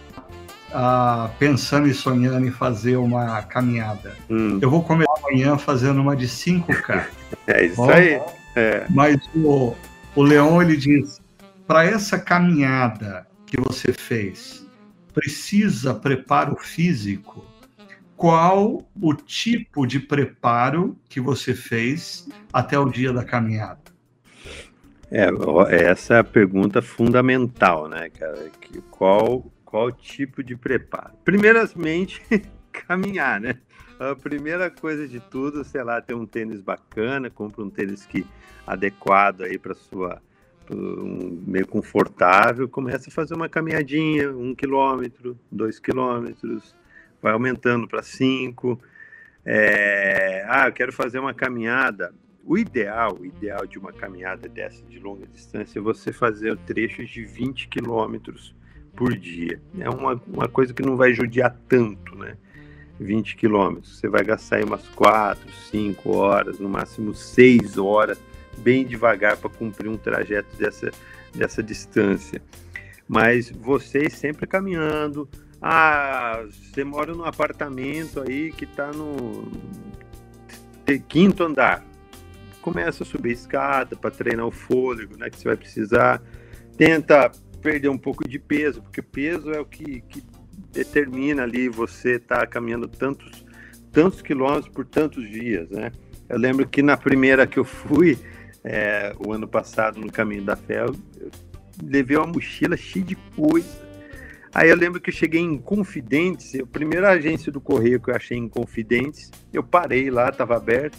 [0.73, 4.14] ah, pensando e sonhando em fazer uma caminhada.
[4.29, 4.59] Hum.
[4.61, 7.07] Eu vou começar amanhã fazendo uma de 5K.
[7.47, 8.21] é isso Bom, aí.
[8.55, 8.87] É.
[8.91, 9.75] Mas o,
[10.14, 11.21] o Leon ele diz:
[11.67, 14.67] para essa caminhada que você fez,
[15.14, 17.45] precisa preparo físico,
[18.17, 23.86] qual o tipo de preparo que você fez até o dia da caminhada?
[25.11, 25.29] É,
[25.85, 28.51] essa é a pergunta fundamental, né, cara?
[28.61, 31.13] Que qual, qual tipo de preparo?
[31.25, 32.23] Primeiramente,
[32.73, 33.57] caminhar, né?
[33.99, 38.27] A primeira coisa de tudo, sei lá, ter um tênis bacana, compra um tênis que
[38.67, 40.21] adequado aí para sua
[40.71, 46.75] um, meio confortável, começa a fazer uma caminhadinha, um quilômetro, dois quilômetros,
[47.23, 48.81] vai aumentando para cinco.
[49.45, 52.13] É, ah, eu quero fazer uma caminhada.
[52.47, 57.11] O ideal, o ideal de uma caminhada dessa de longa distância é você fazer trechos
[57.11, 58.55] de 20 quilômetros
[58.94, 59.61] por dia.
[59.76, 62.36] É uma, uma coisa que não vai judiar tanto, né?
[63.01, 63.99] 20 quilômetros.
[63.99, 68.22] Você vai gastar aí umas 4, 5 horas, no máximo 6 horas,
[68.59, 70.92] bem devagar para cumprir um trajeto dessa,
[71.34, 72.40] dessa distância.
[73.09, 75.28] Mas vocês sempre caminhando.
[75.61, 79.51] Ah, você mora num apartamento aí que está no
[81.09, 81.84] quinto andar.
[82.67, 85.31] Começa a subir a escada para treinar o fôlego, né?
[85.31, 86.21] Que você vai precisar.
[86.77, 87.31] Tenta
[87.62, 90.21] perder um pouco de peso, porque peso é o que, que
[90.73, 93.47] determina ali você estar tá caminhando tantos,
[93.93, 95.93] tantos quilômetros por tantos dias, né?
[96.29, 98.19] Eu lembro que na primeira que eu fui,
[98.64, 100.97] é, o ano passado, no Caminho da Fé, eu
[101.81, 103.87] levei uma mochila cheia de coisa.
[104.53, 108.17] Aí eu lembro que eu cheguei em Confidentes, a primeira agência do correio que eu
[108.17, 110.99] achei em Confidentes, eu parei lá, estava aberto.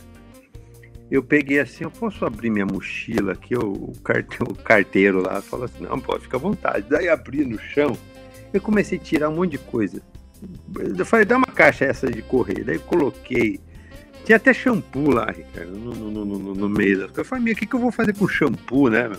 [1.09, 3.55] Eu peguei assim, eu posso abrir minha mochila aqui?
[3.55, 6.85] O, carteiro, o carteiro lá falou assim, não, pode, fica à vontade.
[6.89, 7.97] Daí abri no chão,
[8.53, 10.01] eu comecei a tirar um monte de coisa.
[10.97, 12.65] Eu falei, dá uma caixa essa de correio.
[12.65, 13.59] Daí coloquei.
[14.25, 17.17] Tinha até shampoo lá, Ricardo, no, no, no, no meio das.
[17.17, 19.09] Eu falei, o que, que eu vou fazer com shampoo, né?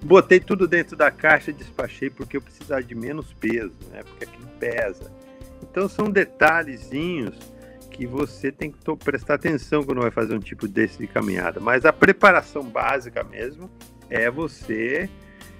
[0.00, 4.02] Botei tudo dentro da caixa e despachei porque eu precisava de menos peso, né?
[4.04, 5.10] Porque aquilo pesa.
[5.62, 7.34] Então são detalhezinhos
[7.94, 11.60] que você tem que prestar atenção quando vai fazer um tipo desse de caminhada.
[11.60, 13.70] Mas a preparação básica mesmo
[14.10, 15.08] é você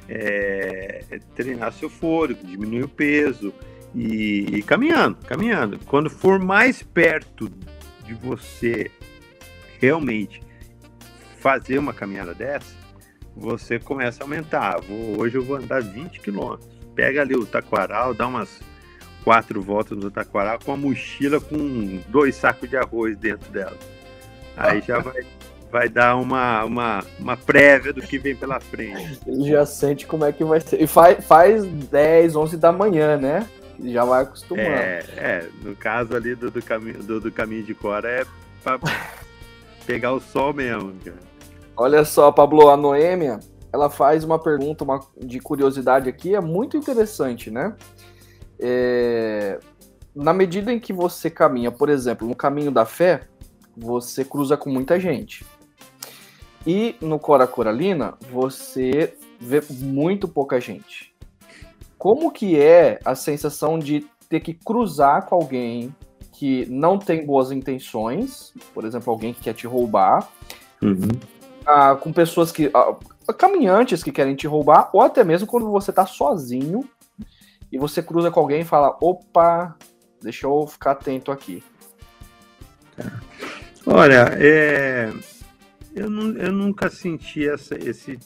[0.09, 3.55] é, treinar seu fôlego, diminuir o peso
[3.95, 5.78] e, e caminhando, caminhando.
[5.87, 7.49] Quando for mais perto
[8.05, 8.91] de você
[9.80, 10.43] realmente
[11.39, 12.74] fazer uma caminhada dessa,
[13.37, 14.80] você começa a aumentar.
[14.80, 16.68] Vou, hoje eu vou andar 20 quilômetros.
[16.97, 18.61] Pega ali o taquaral, dá umas
[19.25, 23.77] quatro voltas no taquaral com a mochila com dois sacos de arroz dentro dela.
[24.57, 25.25] Aí já vai
[25.75, 29.18] vai dar uma, uma, uma prévia do que vem pela frente.
[29.27, 30.81] Ele já sente como é que vai ser.
[30.81, 33.49] E faz, faz 10, 11 da manhã, né?
[33.83, 34.68] Já vai acostumando.
[34.68, 38.25] É, é no caso ali do, do, caminho, do, do caminho de Cora é
[38.62, 38.79] pra
[39.85, 41.18] pegar o sol mesmo, cara.
[41.77, 43.41] Olha só, Pablo, a Noêmia,
[43.72, 47.75] ela faz uma pergunta uma, de curiosidade aqui, é muito interessante, né?
[48.59, 49.59] É,
[50.14, 53.22] na medida em que você caminha, por exemplo, no caminho da fé,
[53.76, 55.44] você cruza com muita gente.
[56.66, 61.14] E no Cora Coralina, você vê muito pouca gente.
[61.98, 65.94] Como que é a sensação de ter que cruzar com alguém
[66.32, 70.28] que não tem boas intenções, por exemplo, alguém que quer te roubar,
[70.82, 71.09] uhum.
[71.66, 72.70] ah, com pessoas que.
[72.74, 72.94] Ah,
[73.38, 76.84] caminhantes que querem te roubar, ou até mesmo quando você está sozinho
[77.75, 79.77] e você cruza com alguém e fala: opa,
[80.22, 81.61] deixa eu ficar atento aqui.
[83.85, 85.12] Olha, é,
[85.93, 88.16] eu, não, eu nunca senti essa, esse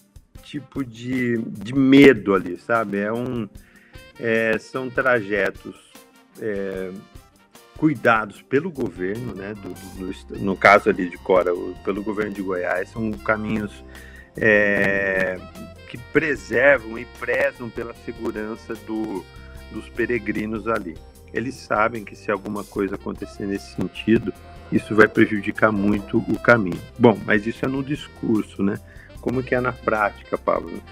[0.42, 2.98] tipo de, de medo ali, sabe?
[2.98, 3.48] É um,
[4.20, 5.76] é, são trajetos
[6.38, 6.90] é,
[7.78, 9.54] cuidados pelo governo, né?
[9.54, 11.52] Do, do, no caso ali de Cora,
[11.86, 13.82] pelo governo de Goiás, são caminhos
[14.36, 15.38] é,
[15.88, 19.24] que preservam e prezam pela segurança do,
[19.72, 20.96] dos peregrinos ali.
[21.32, 24.32] Eles sabem que se alguma coisa acontecer nesse sentido,
[24.72, 26.80] isso vai prejudicar muito o caminho.
[26.98, 28.78] Bom, mas isso é no discurso, né?
[29.20, 30.82] Como que é na prática, Pablo?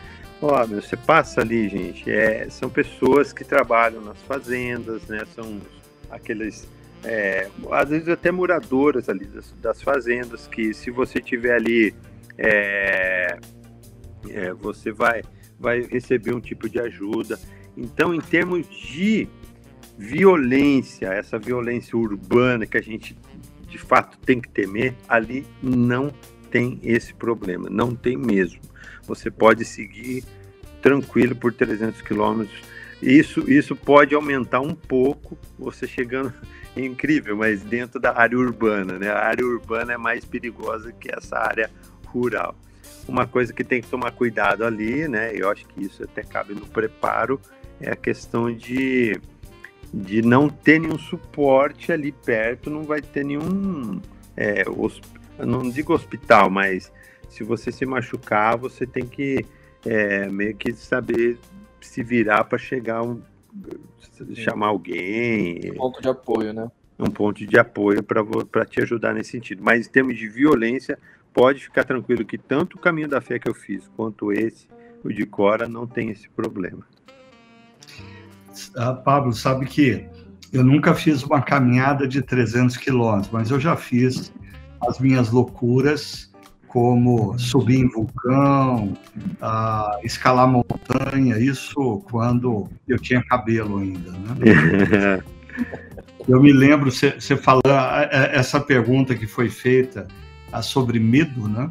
[0.40, 5.24] Ó, você passa ali, gente, é, são pessoas que trabalham nas fazendas, né?
[5.34, 5.60] São
[6.10, 6.68] aqueles,
[7.02, 11.94] é, às vezes até moradoras ali das, das, fazendas, que se você tiver ali,
[12.36, 13.38] é,
[14.28, 15.22] é, você vai,
[15.58, 17.38] vai receber um tipo de ajuda.
[17.76, 19.28] Então, em termos de
[19.98, 23.16] violência, essa violência urbana que a gente
[23.66, 26.12] de fato tem que temer, ali não
[26.50, 28.60] tem esse problema, não tem mesmo.
[29.06, 30.24] Você pode seguir
[30.80, 32.58] tranquilo por 300 quilômetros.
[33.02, 36.32] Isso, isso pode aumentar um pouco, você chegando
[36.76, 39.10] é incrível, mas dentro da área urbana, né?
[39.10, 41.70] A área urbana é mais perigosa que essa área
[42.06, 42.54] rural.
[43.06, 45.32] Uma coisa que tem que tomar cuidado ali, né?
[45.34, 47.40] Eu acho que isso até cabe no preparo,
[47.80, 49.20] é a questão de
[49.92, 54.00] de não ter nenhum suporte ali perto, não vai ter nenhum.
[54.36, 54.64] É,
[55.38, 56.92] não digo hospital, mas
[57.30, 59.46] se você se machucar, você tem que
[59.84, 61.38] é, meio que saber
[61.80, 63.22] se virar para chegar um,
[64.34, 65.72] chamar alguém.
[65.72, 66.70] Um ponto de apoio, né?
[66.98, 69.62] Um ponto de apoio para te ajudar nesse sentido.
[69.62, 70.98] Mas em termos de violência,
[71.32, 74.66] pode ficar tranquilo que tanto o caminho da fé que eu fiz quanto esse
[75.04, 76.86] o de Cora não tem esse problema.
[78.76, 80.06] Ah, Pablo, sabe que
[80.52, 84.32] eu nunca fiz uma caminhada de 300 quilômetros, mas eu já fiz
[84.86, 86.32] as minhas loucuras,
[86.68, 88.96] como subir em vulcão,
[89.40, 95.22] uh, escalar montanha, isso quando eu tinha cabelo ainda, né?
[96.28, 97.62] eu me lembro, você falou
[98.10, 100.06] essa pergunta que foi feita
[100.62, 101.70] sobre medo, né?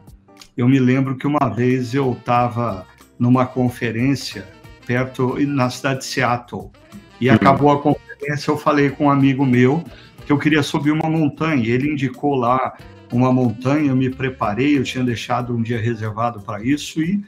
[0.58, 2.86] Eu me lembro que uma vez eu estava
[3.20, 4.48] numa conferência
[4.86, 6.72] perto na cidade de Seattle
[7.20, 7.36] e uhum.
[7.36, 8.52] acabou a conferência.
[8.52, 9.84] Eu falei com um amigo meu
[10.26, 11.68] que eu queria subir uma montanha.
[11.68, 12.78] Ele indicou lá
[13.12, 17.24] uma montanha, eu me preparei, eu tinha deixado um dia reservado para isso e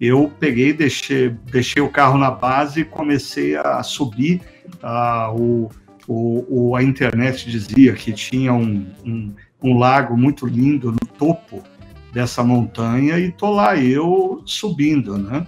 [0.00, 4.40] eu peguei, deixei, deixei o carro na base e comecei a subir.
[4.82, 5.70] Uh, o,
[6.08, 11.62] o, o, a internet dizia que tinha um, um, um lago muito lindo no topo
[12.12, 15.46] dessa montanha e tô lá eu subindo, né?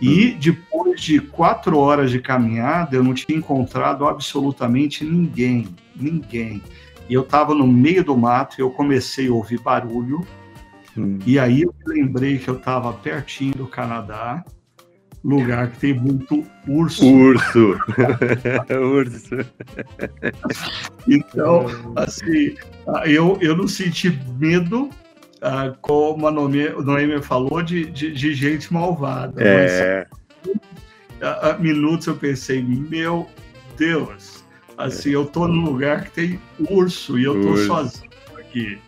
[0.00, 0.38] E hum.
[0.38, 6.62] depois de quatro horas de caminhada, eu não tinha encontrado absolutamente ninguém, ninguém.
[7.08, 10.26] E eu estava no meio do mato e eu comecei a ouvir barulho.
[10.96, 11.18] Hum.
[11.26, 14.44] E aí eu lembrei que eu estava pertinho do Canadá,
[15.24, 17.04] lugar que tem muito urso.
[17.06, 17.78] Urso.
[18.70, 19.36] urso.
[21.08, 22.54] então, assim,
[23.06, 24.90] eu, eu não senti medo
[25.42, 29.42] ah, como a Noemi falou, de, de, de, gente malvada.
[29.42, 30.06] É.
[31.20, 33.28] Mas, minutos eu pensei, meu
[33.76, 34.44] Deus,
[34.76, 35.16] assim, é.
[35.16, 37.66] eu tô num lugar que tem urso e eu tô urso.
[37.66, 38.78] sozinho aqui.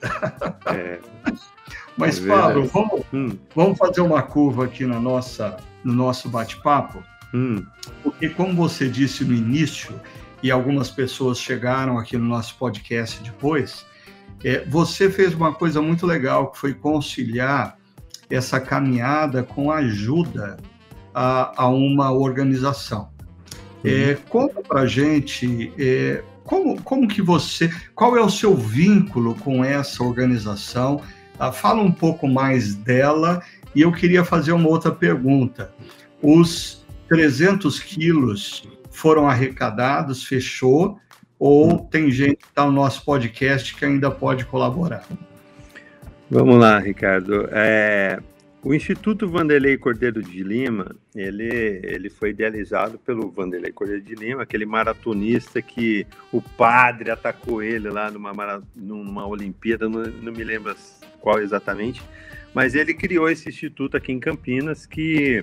[0.67, 0.99] É.
[1.97, 3.37] Mas, é Pablo, vamos, hum.
[3.55, 7.03] vamos fazer uma curva aqui na nossa, no nosso bate-papo?
[7.35, 7.65] Hum.
[8.03, 10.01] Porque, como você disse no início,
[10.43, 13.85] e algumas pessoas chegaram aqui no nosso podcast depois,
[14.45, 17.77] é, você fez uma coisa muito legal, que foi conciliar
[18.29, 20.57] essa caminhada com a ajuda
[21.15, 23.11] a, a uma organização.
[23.85, 24.17] É, uhum.
[24.29, 30.03] conta para gente é, como, como que você, qual é o seu vínculo com essa
[30.03, 31.01] organização?
[31.39, 33.43] Ah, fala um pouco mais dela
[33.75, 35.73] e eu queria fazer uma outra pergunta.
[36.21, 40.99] Os 300 quilos foram arrecadados, fechou,
[41.41, 45.09] ou tem gente que está no nosso podcast que ainda pode colaborar?
[46.31, 47.49] Vamos lá, Ricardo.
[47.51, 48.21] É,
[48.63, 54.43] o Instituto Vanderlei Cordeiro de Lima, ele, ele foi idealizado pelo Vanderlei Cordeiro de Lima,
[54.43, 60.77] aquele maratonista que o padre atacou ele lá numa, numa Olimpíada, não, não me lembro
[61.21, 62.03] qual exatamente,
[62.53, 65.43] mas ele criou esse instituto aqui em Campinas que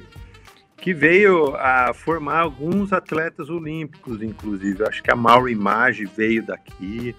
[0.77, 4.83] que veio a formar alguns atletas olímpicos, inclusive.
[4.83, 7.15] Acho que a Mauro Image veio daqui.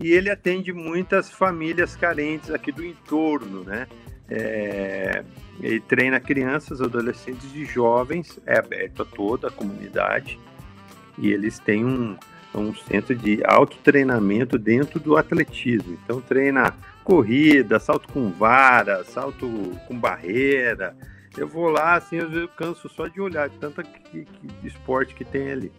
[0.00, 3.86] E ele atende muitas famílias carentes aqui do entorno, né?
[4.28, 5.22] É,
[5.60, 10.38] ele treina crianças, adolescentes e jovens, é aberto a toda a comunidade.
[11.18, 12.16] E eles têm um,
[12.54, 15.98] um centro de autotreinamento dentro do atletismo.
[16.04, 19.48] Então treina corrida, salto com vara, salto
[19.86, 20.96] com barreira,
[21.36, 25.24] eu vou lá, assim, eu canso só de olhar, de tanta que, que, esporte que
[25.24, 25.72] tem ali.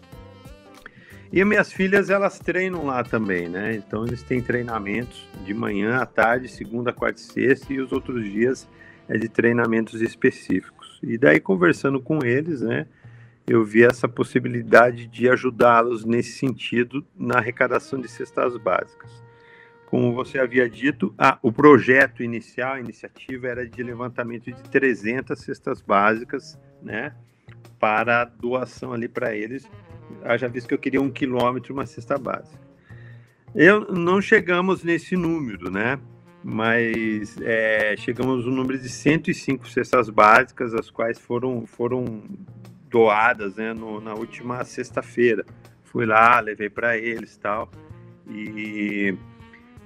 [1.32, 3.76] E minhas filhas, elas treinam lá também, né?
[3.76, 8.24] Então, eles têm treinamentos de manhã à tarde, segunda, quarta e sexta, e os outros
[8.24, 8.68] dias
[9.08, 10.99] é de treinamentos específicos.
[11.01, 12.88] E daí, conversando com eles, né?
[13.47, 19.24] Eu vi essa possibilidade de ajudá-los nesse sentido na arrecadação de cestas básicas.
[19.95, 25.81] Como você havia dito, o projeto inicial, a iniciativa era de levantamento de 300 cestas
[25.81, 27.15] básicas, né,
[27.79, 29.65] para doação ali para eles.
[30.37, 32.59] Já visto que eu queria um quilômetro, uma cesta básica.
[33.55, 35.97] Eu não chegamos nesse número, né?
[36.43, 42.21] Mas é, chegamos no número de 105 cestas básicas, as quais foram, foram
[42.89, 45.45] doadas né, no, na última sexta-feira.
[45.85, 47.71] Fui lá, levei para eles tal.
[48.29, 49.15] E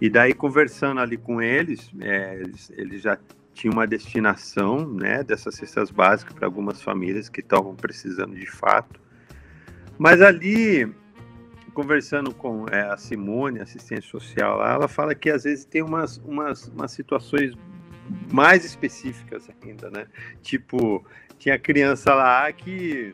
[0.02, 3.18] e daí, conversando ali com eles, é, eles, eles, já
[3.54, 9.00] tinham uma destinação né, dessas cestas básicas para algumas famílias que estavam precisando de fato.
[9.98, 10.90] Mas ali,
[11.74, 16.18] conversando com é, a Simone, assistente social lá, ela fala que às vezes tem umas,
[16.20, 17.54] umas, umas situações
[18.32, 20.08] mais específicas ainda, né?
[20.42, 21.06] Tipo,
[21.38, 23.14] tinha criança lá que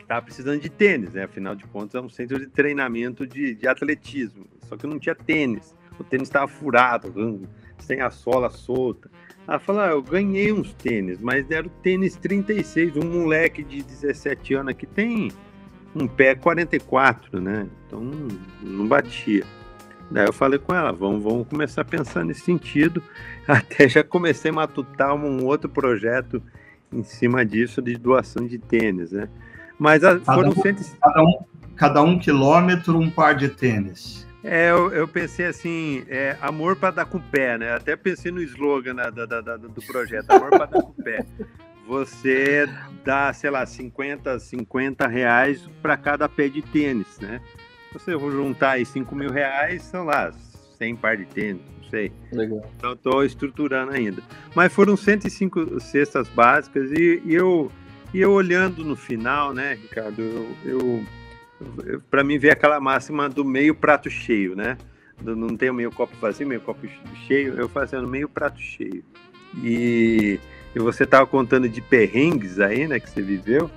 [0.00, 1.24] estava precisando de tênis, né?
[1.24, 5.14] Afinal de contas, é um centro de treinamento de, de atletismo, só que não tinha
[5.14, 7.12] tênis o tênis estava furado,
[7.78, 9.10] sem a sola solta.
[9.46, 12.96] Ela falou: ah, eu ganhei uns tênis, mas deram tênis 36.
[12.96, 15.32] Um moleque de 17 anos aqui tem
[15.94, 17.66] um pé 44, né?
[17.86, 18.00] Então
[18.62, 19.44] não, batia.
[20.10, 23.02] Daí eu falei com ela: vamos, vamos começar a pensar nesse sentido.
[23.46, 26.42] Até já comecei a matutar um outro projeto
[26.92, 29.28] em cima disso de doação de tênis, né?
[29.78, 30.96] Mas a, cada foram um, cento...
[31.00, 31.44] cada, um,
[31.76, 34.29] cada um quilômetro, um par de tênis.
[34.42, 37.72] É, eu, eu pensei assim, é, amor para dar com o pé, né?
[37.72, 41.02] Até pensei no slogan né, da, da, da, do projeto, amor para dar com o
[41.02, 41.24] pé.
[41.86, 42.68] Você
[43.04, 47.40] dá, sei lá, 50, 50 reais para cada pé de tênis, né?
[47.88, 50.32] Se você juntar aí 5 mil reais, são lá,
[50.78, 52.12] 100 par de tênis, não sei.
[52.32, 52.70] Legal.
[52.76, 54.22] Então estou estruturando ainda.
[54.54, 57.70] Mas foram 105 cestas básicas e, e eu
[58.12, 61.04] e eu olhando no final, né, Ricardo, eu, eu
[62.10, 64.76] para mim ver aquela máxima do meio prato cheio, né?
[65.22, 66.86] Não tem o meio copo vazio, meio copo
[67.26, 69.04] cheio, eu fazendo meio prato cheio.
[69.62, 70.40] E,
[70.74, 73.70] e você estava contando de perrengues aí, né, que você viveu.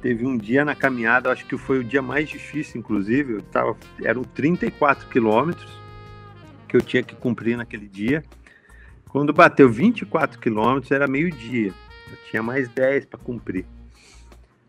[0.00, 3.34] Teve um dia na caminhada, acho que foi o dia mais difícil, inclusive.
[3.34, 5.70] Eu tava, eram 34 quilômetros
[6.66, 8.24] que eu tinha que cumprir naquele dia.
[9.08, 11.72] Quando bateu 24 quilômetros, era meio-dia.
[12.10, 13.66] Eu tinha mais 10 para cumprir.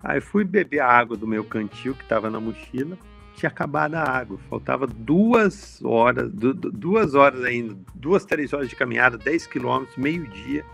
[0.03, 2.97] Aí fui beber a água do meu cantil que estava na mochila.
[3.35, 4.37] Tinha acabado a água.
[4.49, 10.65] Faltava duas horas, duas horas ainda, duas, três horas de caminhada, 10 quilômetros, meio-dia.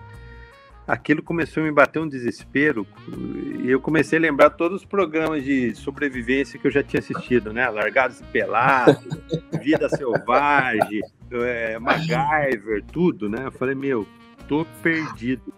[0.88, 2.86] Aquilo começou a me bater um desespero
[3.64, 7.54] e eu comecei a lembrar todos os programas de sobrevivência que eu já tinha assistido,
[7.54, 7.70] né?
[7.70, 8.98] Largados e Pelados,
[9.62, 11.02] Vida Selvagem,
[11.32, 13.46] é, MacGyver, tudo, né?
[13.46, 14.08] Eu falei, meu,
[14.48, 15.54] tô perdido.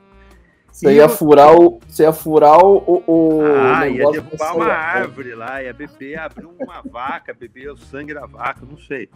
[0.71, 3.03] Você ia, furar o, você ia furar o.
[3.05, 8.13] o ah, ia derrubar uma árvore lá, ia beber, abrir uma vaca, beber o sangue
[8.13, 9.09] da vaca, não sei.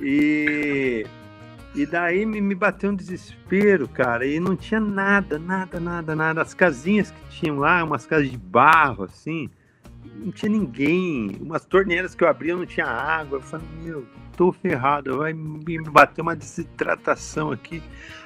[0.00, 1.06] E,
[1.74, 6.42] e daí me, me bateu um desespero, cara, e não tinha nada, nada, nada, nada.
[6.42, 9.48] As casinhas que tinham lá, umas casas de barro, assim,
[10.16, 11.36] não tinha ninguém.
[11.40, 13.38] Umas torneiras que eu abria não tinha água.
[13.38, 14.06] Eu falei, meu,
[14.36, 17.82] tô ferrado, vai me bater uma desidratação aqui.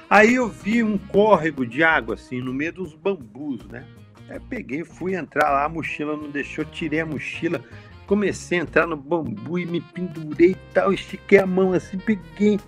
[0.09, 3.85] Aí eu vi um córrego de água, assim, no meio dos bambus, né?
[4.27, 7.63] Aí peguei, fui entrar lá, a mochila não deixou, tirei a mochila,
[8.07, 12.59] comecei a entrar no bambu e me pendurei e tal, estiquei a mão assim, peguei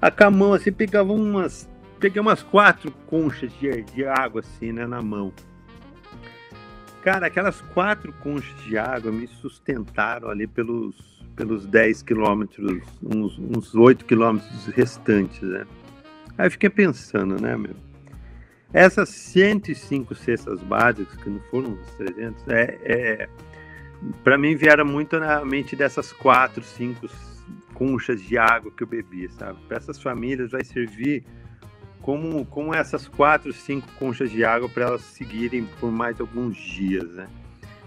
[0.00, 1.68] a mão assim, pegava umas,
[2.00, 5.30] peguei umas quatro conchas de, de água assim, né, na mão.
[7.02, 13.74] Cara, aquelas quatro conchas de água me sustentaram ali pelos, pelos 10 quilômetros, uns, uns
[13.74, 15.66] 8 quilômetros restantes, né?
[16.38, 17.74] Aí eu fiquei pensando, né, meu?
[18.72, 23.28] Essas 105 cestas básicas, que não foram os 300, é, é
[24.22, 27.08] para mim vieram muito na mente dessas quatro, cinco
[27.74, 29.58] conchas de água que eu bebi, sabe?
[29.66, 31.24] Para essas famílias vai servir
[32.02, 37.10] como, como essas quatro, cinco conchas de água para elas seguirem por mais alguns dias,
[37.14, 37.26] né?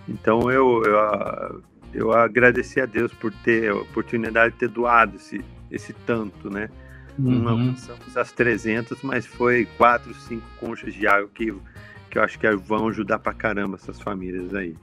[0.07, 5.43] Então eu, eu, eu agradeci a Deus por ter a oportunidade de ter doado esse,
[5.69, 6.69] esse tanto, né?
[7.17, 7.39] Uhum.
[7.39, 11.53] Não alcançamos as 300, mas foi 4, 5 conchas de água que,
[12.09, 14.75] que eu acho que vão ajudar pra caramba essas famílias aí.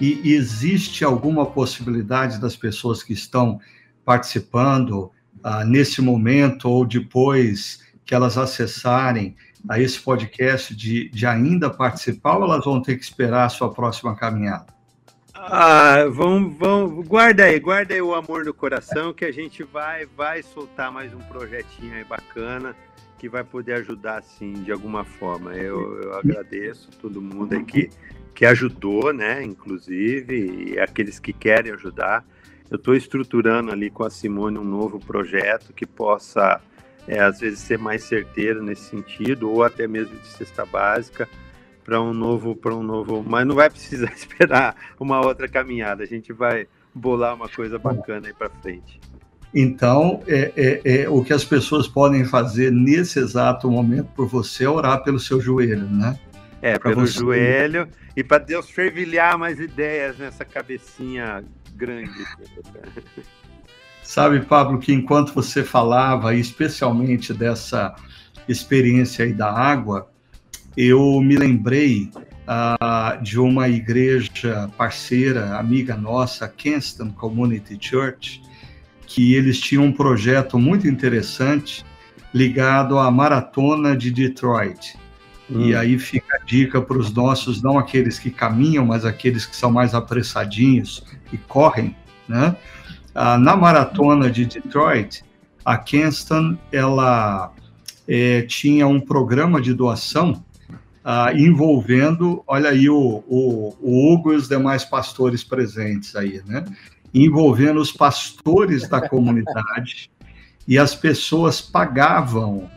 [0.00, 3.60] E existe alguma possibilidade das pessoas que estão
[4.04, 5.10] participando
[5.42, 9.36] ah, nesse momento ou depois que elas acessarem
[9.68, 13.72] a esse podcast de, de ainda participar ou elas vão ter que esperar a sua
[13.72, 14.73] próxima caminhada?
[15.46, 20.06] Ah, vamos, vamos, guarda aí, guarda aí o amor no coração que a gente vai,
[20.06, 22.74] vai soltar mais um projetinho aí bacana
[23.18, 25.54] que vai poder ajudar sim de alguma forma.
[25.54, 27.90] Eu, eu agradeço todo mundo aqui
[28.34, 32.24] que ajudou, né, inclusive, e aqueles que querem ajudar.
[32.70, 36.58] Eu estou estruturando ali com a Simone um novo projeto que possa,
[37.06, 41.28] é, às vezes, ser mais certeiro nesse sentido, ou até mesmo de cesta básica
[41.84, 46.02] para um novo, para um novo, mas não vai precisar esperar uma outra caminhada.
[46.02, 49.00] A gente vai bolar uma coisa bacana aí para frente.
[49.54, 54.64] Então, é, é, é, o que as pessoas podem fazer nesse exato momento por você
[54.64, 56.18] é orar pelo seu joelho, né?
[56.60, 57.20] É, pra pelo você...
[57.20, 61.44] joelho e para Deus fervilhar mais ideias nessa cabecinha
[61.76, 62.24] grande.
[64.02, 67.94] Sabe, Pablo, que enquanto você falava, especialmente dessa
[68.48, 70.10] experiência aí da água,
[70.76, 78.42] eu me lembrei uh, de uma igreja parceira, amiga nossa, Kenston Community Church,
[79.06, 81.84] que eles tinham um projeto muito interessante
[82.32, 84.96] ligado à maratona de Detroit.
[85.50, 85.66] Hum.
[85.66, 89.54] E aí fica a dica para os nossos, não aqueles que caminham, mas aqueles que
[89.54, 91.94] são mais apressadinhos e correm,
[92.28, 92.56] né?
[93.14, 95.22] Ah, na maratona de Detroit,
[95.64, 97.52] a Kenston ela
[98.08, 100.42] é, tinha um programa de doação
[101.04, 106.64] ah, envolvendo, olha aí o, o, o, Hugo e os demais pastores presentes aí, né?
[107.12, 110.10] Envolvendo os pastores da comunidade
[110.66, 112.70] e as pessoas pagavam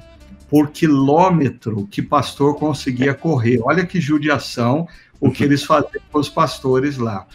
[0.50, 3.60] por quilômetro que pastor conseguia correr.
[3.64, 4.88] Olha que judiação
[5.22, 7.26] o que eles faziam com os pastores lá.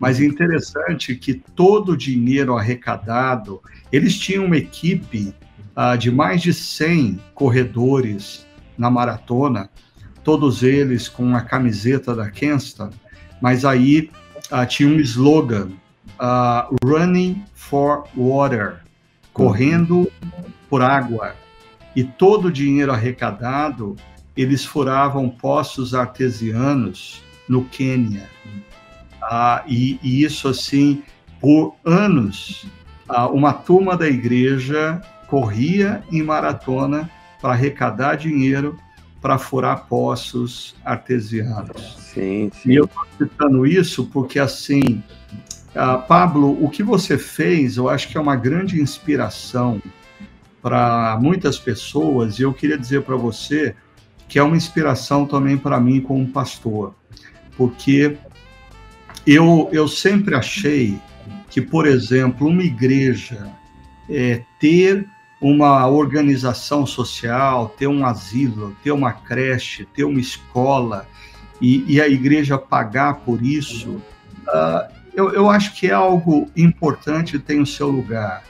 [0.00, 5.34] Mas interessante que todo o dinheiro arrecadado, eles tinham uma equipe
[5.76, 9.70] uh, de mais de 100 corredores na maratona,
[10.26, 12.90] todos eles com a camiseta da Kenston,
[13.40, 14.10] mas aí
[14.50, 15.68] uh, tinha um slogan,
[16.18, 18.78] uh, Running for Water,
[19.32, 20.10] correndo
[20.68, 21.36] por água.
[21.94, 23.94] E todo o dinheiro arrecadado,
[24.36, 28.28] eles furavam poços artesianos no Quênia.
[29.22, 31.04] Ah, e, e, isso, assim,
[31.40, 32.66] por anos,
[33.08, 37.08] ah, uma turma da igreja corria em maratona
[37.40, 38.76] para arrecadar dinheiro
[39.26, 41.96] para furar poços artesianos.
[41.98, 42.70] Sim, sim.
[42.70, 45.02] E eu estou citando isso porque, assim,
[45.74, 49.82] ah, Pablo, o que você fez, eu acho que é uma grande inspiração
[50.62, 53.74] para muitas pessoas, e eu queria dizer para você
[54.28, 56.94] que é uma inspiração também para mim como pastor,
[57.56, 58.16] porque
[59.26, 61.00] eu, eu sempre achei
[61.50, 63.52] que, por exemplo, uma igreja
[64.08, 65.04] é, ter
[65.40, 71.06] uma organização social, ter um asilo, ter uma creche, ter uma escola
[71.60, 74.02] e, e a igreja pagar por isso,
[74.48, 78.44] uh, eu, eu acho que é algo importante tem o seu lugar.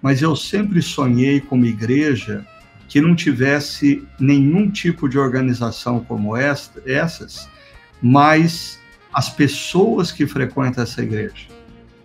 [0.00, 2.46] Mas eu sempre sonhei como igreja
[2.88, 7.48] que não tivesse nenhum tipo de organização como esta, essas,
[8.00, 8.78] mas
[9.12, 11.48] as pessoas que frequentam essa igreja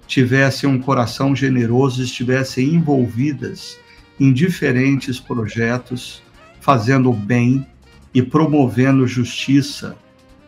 [0.07, 3.77] tivessem um coração generoso, estivessem envolvidas
[4.21, 6.21] em diferentes projetos,
[6.59, 7.65] fazendo bem
[8.13, 9.97] e promovendo justiça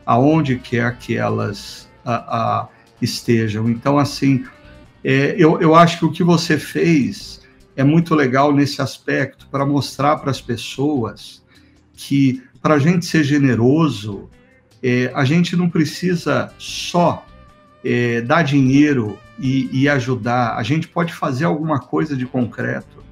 [0.06, 2.68] aonde quer que elas a, a,
[3.02, 3.68] estejam.
[3.68, 4.46] Então, assim,
[5.04, 7.42] é, eu, eu acho que o que você fez
[7.76, 11.44] é muito legal nesse aspecto, para mostrar para as pessoas
[11.96, 14.30] que, para a gente ser generoso,
[14.84, 17.26] é, a gente não precisa só
[17.84, 23.04] é, dar dinheiro e, e, ajudar, a gente pode fazer alguma coisa de concreto.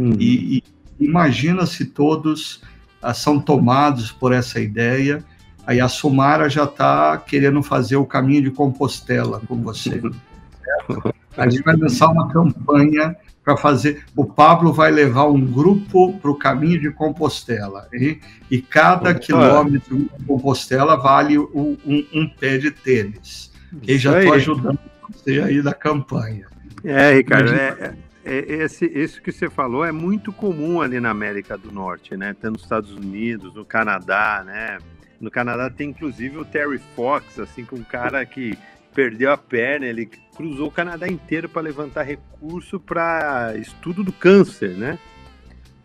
[0.00, 0.16] Uhum.
[0.18, 0.64] E, e,
[0.98, 2.62] imagina se todos
[3.02, 5.22] ah, são tomados por essa ideia.
[5.66, 10.00] Aí a Sumara já está querendo fazer o caminho de Compostela com você.
[10.00, 11.14] Certo?
[11.36, 14.04] A gente vai lançar uma campanha para fazer.
[14.16, 17.88] O Pablo vai levar um grupo para o caminho de Compostela.
[17.92, 18.18] E,
[18.50, 23.52] e cada quilômetro de Compostela vale um, um, um pé de tênis.
[23.86, 24.78] E já estou ajudando
[25.08, 26.46] você aí da campanha.
[26.84, 27.94] É, Ricardo, é, é,
[28.24, 32.34] esse, isso que você falou é muito comum ali na América do Norte, né?
[32.34, 34.78] Tanto nos Estados Unidos, no Canadá, né?
[35.20, 38.58] No Canadá tem inclusive o Terry Fox, assim, com um cara que
[38.94, 44.70] perdeu a perna, ele cruzou o Canadá inteiro para levantar recurso para estudo do câncer,
[44.70, 44.98] né?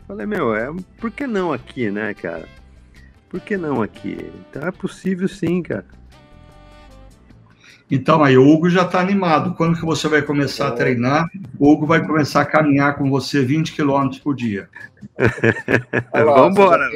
[0.07, 0.67] Falei, meu, é,
[0.97, 2.47] por que não aqui, né, cara?
[3.29, 4.31] Por que não aqui?
[4.49, 5.85] Então é possível sim, cara.
[7.89, 9.53] Então aí, o Hugo já está animado.
[9.55, 11.27] Quando que você vai começar a treinar?
[11.59, 14.69] O Hugo vai começar a caminhar com você 20 quilômetros por dia.
[16.11, 16.89] Vamos embora.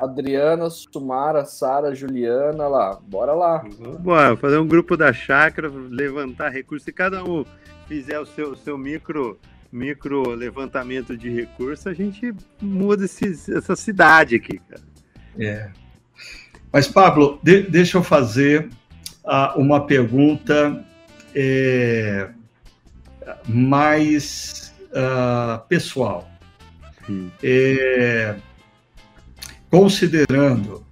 [0.00, 3.64] Adriana, Sumara, Sara, Juliana, lá, bora lá.
[4.00, 6.84] Bora, fazer um grupo da chácara, levantar recursos.
[6.84, 7.44] Se cada um
[7.86, 9.38] fizer o seu, seu micro,
[9.72, 13.26] micro levantamento de recursos, a gente muda esse,
[13.56, 14.82] essa cidade aqui, cara.
[15.38, 15.70] É.
[16.72, 18.68] Mas, Pablo, de, deixa eu fazer
[19.24, 20.84] uh, uma pergunta
[21.34, 22.28] é,
[23.46, 26.30] mais uh, pessoal.
[27.08, 27.30] Hum.
[27.42, 28.36] É,
[29.70, 30.84] considerando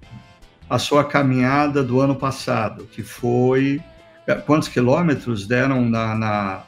[0.69, 3.81] a sua caminhada do ano passado, que foi.
[4.27, 6.15] Eh, quantos quilômetros deram na.
[6.15, 6.63] na...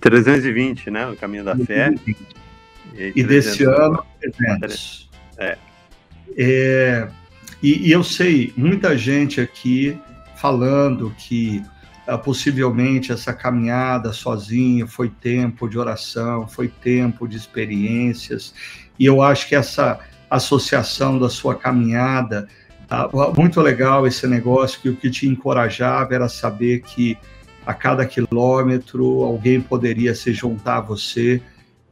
[0.00, 1.08] 320, né?
[1.08, 1.92] O caminho da fé.
[2.94, 5.10] E, e desse ano, 300.
[5.38, 5.58] É.
[6.36, 7.08] é
[7.60, 9.98] e, e, eu sei, muita gente aqui
[10.40, 11.62] falando que
[12.06, 18.54] uh, possivelmente essa caminhada sozinha foi tempo de oração, foi tempo de experiências,
[18.98, 22.48] e eu acho que essa associação da sua caminhada.
[22.86, 23.08] Tá?
[23.36, 27.18] Muito legal esse negócio, que o que te encorajava era saber que
[27.66, 31.42] a cada quilômetro alguém poderia se juntar a você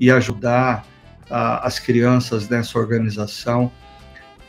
[0.01, 0.87] e ajudar
[1.29, 3.71] as crianças nessa organização.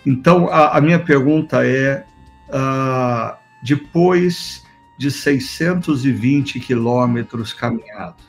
[0.05, 2.03] Então, a, a minha pergunta é:
[2.49, 3.35] uh,
[3.67, 4.63] depois
[4.97, 8.25] de 620 quilômetros caminhados,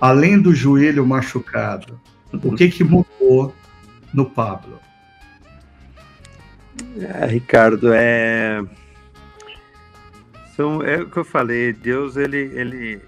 [0.00, 2.00] além do joelho machucado,
[2.32, 3.52] o que, que mudou
[4.14, 4.78] no Pablo?
[7.00, 8.62] É, Ricardo, é...
[10.84, 13.00] É o que eu falei, Deus, ele, ele,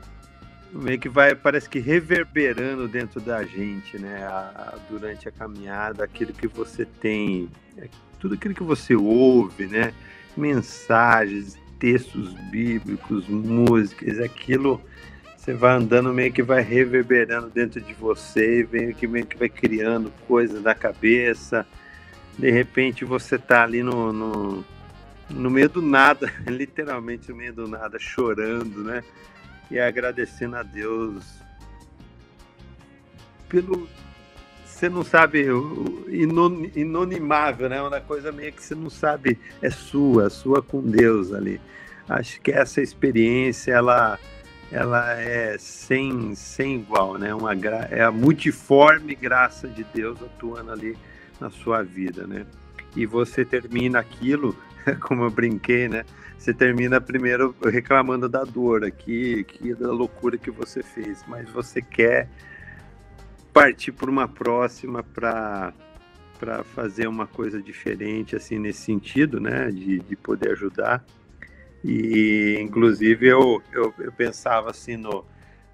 [0.72, 4.22] meio que vai, parece que reverberando dentro da gente, né?
[4.22, 7.88] A, a, durante a caminhada, aquilo que você tem, é,
[8.20, 9.92] tudo aquilo que você ouve, né?
[10.36, 14.80] Mensagens, textos bíblicos, músicas, aquilo
[15.40, 19.48] você vai andando meio que vai reverberando dentro de você, meio que meio que vai
[19.48, 21.66] criando coisas na cabeça.
[22.38, 24.64] De repente você tá ali no, no,
[25.30, 29.02] no meio do nada, literalmente no meio do nada, chorando, né?
[29.70, 31.24] E agradecendo a Deus
[33.48, 33.88] pelo
[34.80, 35.46] você não sabe,
[36.74, 37.82] inonimável, né?
[37.82, 41.60] Uma coisa meio que você não sabe, é sua, sua com Deus ali.
[42.08, 44.18] Acho que essa experiência, ela,
[44.72, 47.34] ela é sem, sem igual, né?
[47.34, 47.52] Uma,
[47.90, 50.96] é a multiforme graça de Deus atuando ali
[51.38, 52.46] na sua vida, né?
[52.96, 54.56] E você termina aquilo,
[55.02, 56.06] como eu brinquei, né?
[56.38, 61.82] Você termina primeiro reclamando da dor aqui, que da loucura que você fez, mas você
[61.82, 62.30] quer
[63.53, 65.72] partir por uma próxima para
[66.38, 71.05] para fazer uma coisa diferente assim nesse sentido, né, de, de poder ajudar.
[71.84, 75.22] E inclusive eu, eu, eu pensava assim no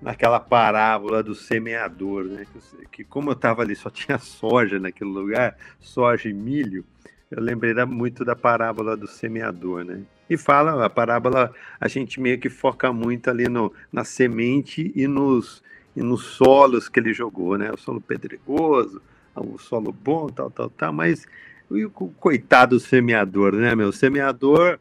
[0.00, 2.46] naquela parábola do semeador, né?
[2.52, 6.84] Que, que como eu estava ali só tinha soja naquele lugar, soja e milho,
[7.30, 10.02] eu lembrei muito da parábola do semeador, né?
[10.28, 15.06] E fala, a parábola, a gente meio que foca muito ali no, na semente e
[15.06, 15.62] nos,
[15.96, 17.72] e nos solos que ele jogou, né?
[17.72, 19.00] O solo pedregoso,
[19.34, 21.26] o solo bom, tal, tal, tal, mas
[21.70, 23.90] o coitado do semeador, né, meu?
[23.90, 24.78] Semeador,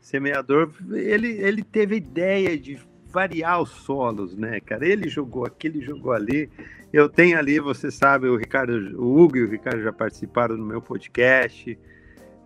[0.00, 4.86] semeador, ele, ele teve ideia de variar os solos, né, cara?
[4.86, 6.48] Ele jogou aqui, ele jogou ali.
[6.92, 10.64] Eu tenho ali, você sabe, o Ricardo, o Hugo e o Ricardo já participaram do
[10.64, 11.76] meu podcast.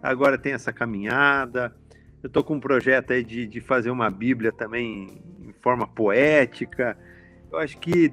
[0.03, 1.74] Agora tem essa caminhada.
[2.22, 6.96] Eu estou com um projeto aí de, de fazer uma Bíblia também em forma poética.
[7.51, 8.12] Eu acho que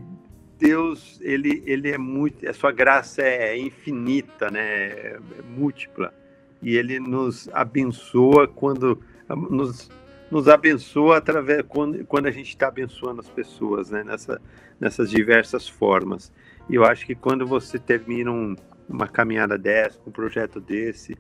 [0.58, 4.90] Deus, ele, ele é muito, a sua graça é infinita, né?
[4.90, 5.20] É
[5.56, 6.14] múltipla.
[6.62, 9.00] E ele nos abençoa quando
[9.50, 9.90] nos
[10.30, 14.04] nos abençoa através quando, quando a gente está abençoando as pessoas, né?
[14.04, 14.42] Nessa,
[14.80, 16.32] nessas diversas formas.
[16.70, 18.56] E eu acho que quando você termina um,
[18.90, 21.16] uma caminhada dessa, um projeto desse,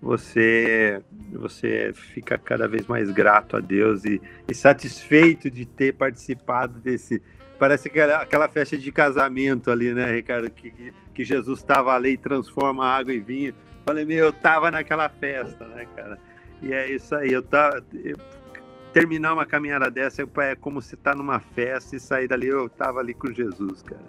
[0.00, 1.00] você
[1.32, 7.22] você fica cada vez mais grato a Deus e, e satisfeito de ter participado desse.
[7.62, 10.50] Parece que aquela festa de casamento ali, né, Ricardo?
[10.50, 13.54] Que, que Jesus estava ali e transforma água em vinho.
[13.86, 16.18] Falei, meu, eu tava naquela festa, né, cara?
[16.60, 17.32] E é isso aí.
[17.32, 18.16] Eu, tá, eu
[18.92, 22.98] terminar uma caminhada dessa é como se tá numa festa e sair dali, eu tava
[22.98, 24.02] ali com Jesus, cara.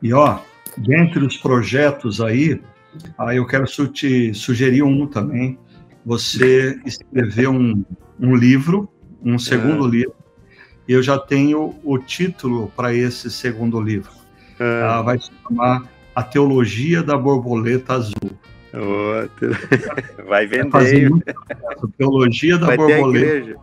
[0.00, 0.38] E ó,
[0.78, 2.62] dentre os projetos aí,
[3.18, 5.58] aí eu quero te sugerir um também.
[6.06, 7.84] Você escreveu um,
[8.20, 8.88] um livro,
[9.24, 9.90] um segundo é.
[9.90, 10.19] livro.
[10.90, 14.10] E eu já tenho o título para esse segundo livro.
[14.58, 14.82] É.
[14.82, 18.32] Ah, vai se chamar A Teologia da Borboleta Azul.
[18.74, 19.28] Oh,
[20.26, 21.12] vai vender.
[21.96, 23.56] Teologia da vai Borboleta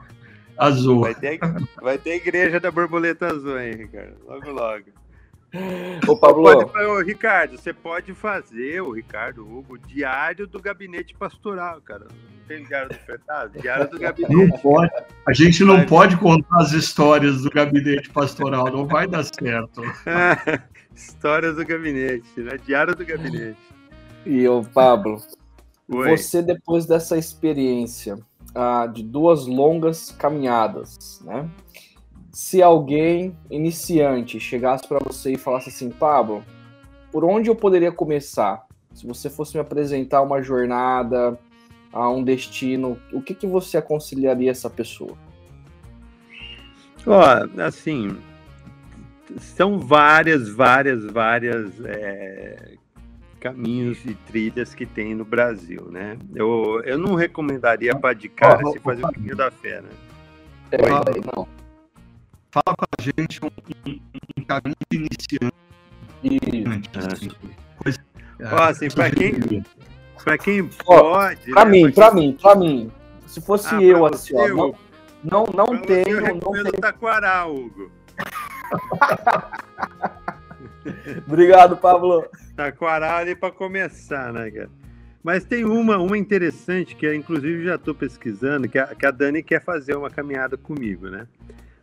[0.57, 1.01] azul.
[1.01, 1.39] Vai ter,
[1.81, 4.15] vai ter igreja da borboleta azul, hein, Ricardo?
[4.25, 4.85] Logo, logo.
[6.07, 6.43] Ô, Pablo.
[6.43, 12.05] Pode, ô, Ricardo, você pode fazer, o Ricardo Hugo, o diário do gabinete pastoral, cara.
[12.09, 13.61] Não tem diário do Fernando?
[13.61, 14.33] Diário do gabinete.
[14.33, 14.91] Não pode.
[15.25, 15.85] A gente não vai.
[15.85, 19.81] pode contar as histórias do gabinete pastoral, não vai dar certo.
[20.93, 22.57] histórias do gabinete, né?
[22.65, 23.57] Diário do gabinete.
[24.25, 25.21] E o Pablo,
[25.89, 26.17] Oi.
[26.17, 28.17] você depois dessa experiência,
[28.53, 31.49] ah, de duas longas caminhadas, né?
[32.37, 36.43] Se alguém iniciante chegasse para você e falasse assim, Pablo,
[37.11, 38.63] por onde eu poderia começar?
[38.93, 41.35] Se você fosse me apresentar uma jornada
[41.91, 45.17] a um destino, o que, que você aconselharia essa pessoa?
[47.07, 47.23] Ó,
[47.59, 48.15] assim,
[49.39, 52.75] são várias, várias, várias é,
[53.39, 56.19] caminhos e trilhas que tem no Brasil, né?
[56.35, 59.89] Eu, eu não recomendaria para de cara oh, se fazer o caminho da fé, né?
[60.71, 61.57] É, não.
[62.57, 63.49] Fala com a gente um,
[63.87, 63.99] um,
[64.39, 65.53] um caminho de iniciante.
[66.97, 67.29] Assim,
[67.83, 67.99] pois,
[68.51, 69.63] Ó, assim, para quem,
[70.23, 71.51] para quem pode.
[71.51, 72.91] Para né, mim, para mim, para mim.
[73.27, 74.75] Se fosse ah, eu, assim, ó, não,
[75.23, 76.25] não, não tenho.
[76.25, 76.71] Eu não tenho.
[76.81, 77.91] Taquará, Hugo.
[81.27, 82.25] Obrigado, Pablo.
[82.55, 84.71] Taquaral ali para começar, né, cara?
[85.21, 89.43] Mas tem uma, uma interessante que, inclusive, já estou pesquisando, que a, que a Dani
[89.43, 91.27] quer fazer uma caminhada comigo, né?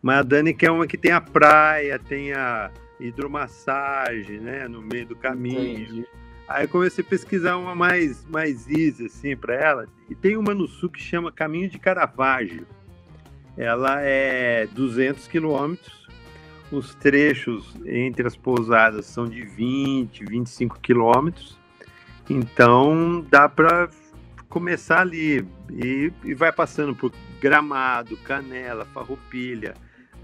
[0.04, 4.68] Mas a Dani quer uma que tem a praia, tem a hidromassagem, né?
[4.68, 5.80] No meio do caminho.
[5.80, 6.06] Entendi.
[6.46, 9.88] Aí eu comecei a pesquisar uma mais, mais easy, assim, para ela.
[10.10, 12.66] E tem uma no sul que chama Caminho de Caravaggio.
[13.56, 16.04] Ela é 200 quilômetros
[16.70, 21.56] os trechos entre as pousadas são de 20, 25 quilômetros.
[22.28, 23.88] Então dá para
[24.48, 29.74] começar ali e, e, vai passando por Gramado, Canela, Farroupilha,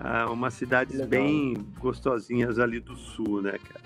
[0.01, 1.09] uh, umas cidades Legal.
[1.09, 3.85] bem gostosinhas ali do sul, né, cara?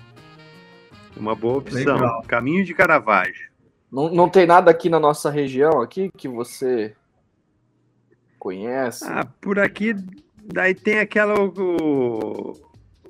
[1.15, 1.95] Uma boa opção.
[1.95, 2.23] Legal.
[2.27, 3.49] Caminho de Caravaggio.
[3.91, 6.95] Não, não tem nada aqui na nossa região aqui que você
[8.39, 9.05] conhece?
[9.07, 9.95] Ah, por aqui
[10.53, 12.53] daí tem aquela o,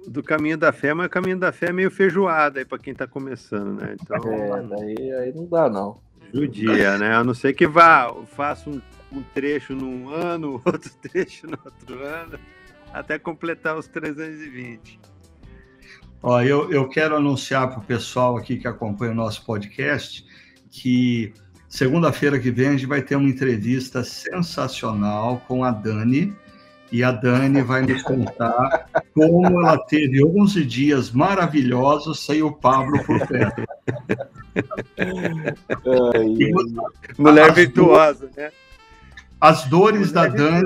[0.07, 2.93] do caminho da fé, mas o caminho da fé é meio feijoada aí para quem
[2.93, 3.95] está começando, né?
[3.99, 5.99] Então, é, daí aí não dá não.
[6.33, 7.15] Judia, né?
[7.15, 8.81] A não ser que vá, faça um,
[9.11, 12.39] um trecho num ano, outro trecho no outro ano,
[12.95, 14.99] até completar os 320.
[16.23, 20.25] Ó, eu, eu quero anunciar para o pessoal aqui que acompanha o nosso podcast
[20.71, 21.33] que
[21.67, 26.33] segunda-feira que vem a gente vai ter uma entrevista sensacional com a Dani,
[26.91, 33.03] e a Dani vai nos contar como ela teve 11 dias maravilhosos sem o Pablo
[33.03, 33.63] por perto.
[37.17, 38.51] Mulher virtuosa, né?
[39.39, 40.65] As dores da Dani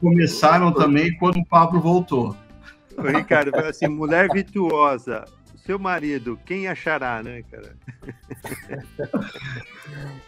[0.00, 2.36] começaram também quando o Pablo voltou.
[2.96, 5.24] Ô, Ricardo, assim, mulher virtuosa,
[5.64, 7.76] seu marido, quem achará, né, cara?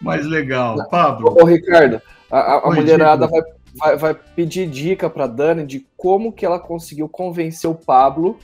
[0.00, 0.88] Mais legal.
[0.88, 1.36] Pablo.
[1.40, 2.00] Ô, Ricardo,
[2.30, 3.42] a, a mulherada vai
[3.74, 8.38] vai, vai pedir dica para Dani de como que ela conseguiu convencer o Pablo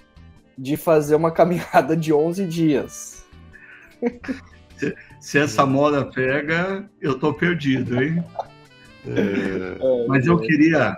[0.56, 3.26] de fazer uma caminhada de 11 dias.
[4.76, 8.24] Se, se essa moda pega, eu tô perdido, hein?
[9.16, 10.96] É, mas eu queria,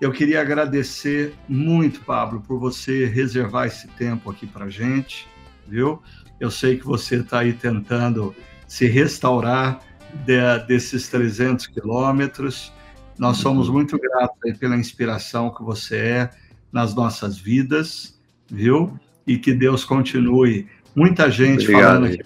[0.00, 5.28] eu queria agradecer muito, Pablo, por você reservar esse tempo aqui para gente,
[5.66, 6.02] viu?
[6.38, 8.34] Eu sei que você está aí tentando
[8.66, 9.80] se restaurar
[10.24, 12.72] de, desses 300 quilômetros
[13.20, 16.30] nós somos muito gratos pela inspiração que você é
[16.72, 18.18] nas nossas vidas,
[18.50, 18.98] viu?
[19.26, 20.66] E que Deus continue.
[20.96, 22.18] Muita gente Obrigado, falando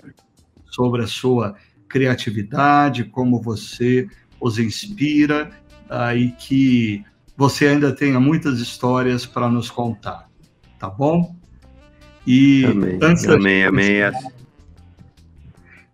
[0.66, 1.56] sobre a sua
[1.88, 4.06] criatividade, como você
[4.40, 5.50] os inspira
[5.90, 7.04] uh, e que
[7.36, 10.28] você ainda tenha muitas histórias para nos contar,
[10.78, 11.34] tá bom?
[12.26, 13.96] E amém, antes amém, amém.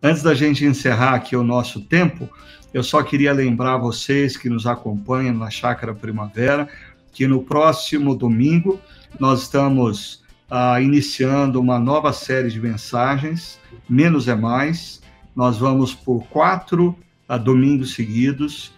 [0.03, 2.29] Antes da gente encerrar aqui o nosso tempo,
[2.73, 6.69] eu só queria lembrar vocês que nos acompanham na Chácara Primavera
[7.13, 8.81] que no próximo domingo
[9.19, 15.01] nós estamos ah, iniciando uma nova série de mensagens, Menos é Mais.
[15.35, 16.97] Nós vamos por quatro
[17.39, 18.73] domingos seguidos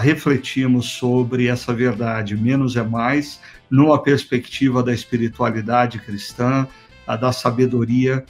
[0.00, 3.40] refletirmos sobre essa verdade, menos é mais,
[3.70, 6.66] numa perspectiva da espiritualidade cristã,
[7.20, 8.24] da sabedoria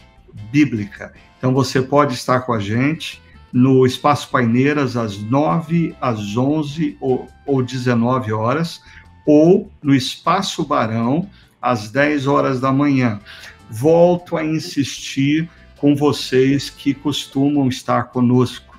[0.50, 1.12] bíblica.
[1.38, 3.20] Então você pode estar com a gente
[3.52, 8.82] no Espaço Paineiras às 9, às 11 ou, ou 19 horas,
[9.26, 11.28] ou no Espaço Barão
[11.60, 13.20] às 10 horas da manhã.
[13.70, 18.71] Volto a insistir com vocês que costumam estar conosco.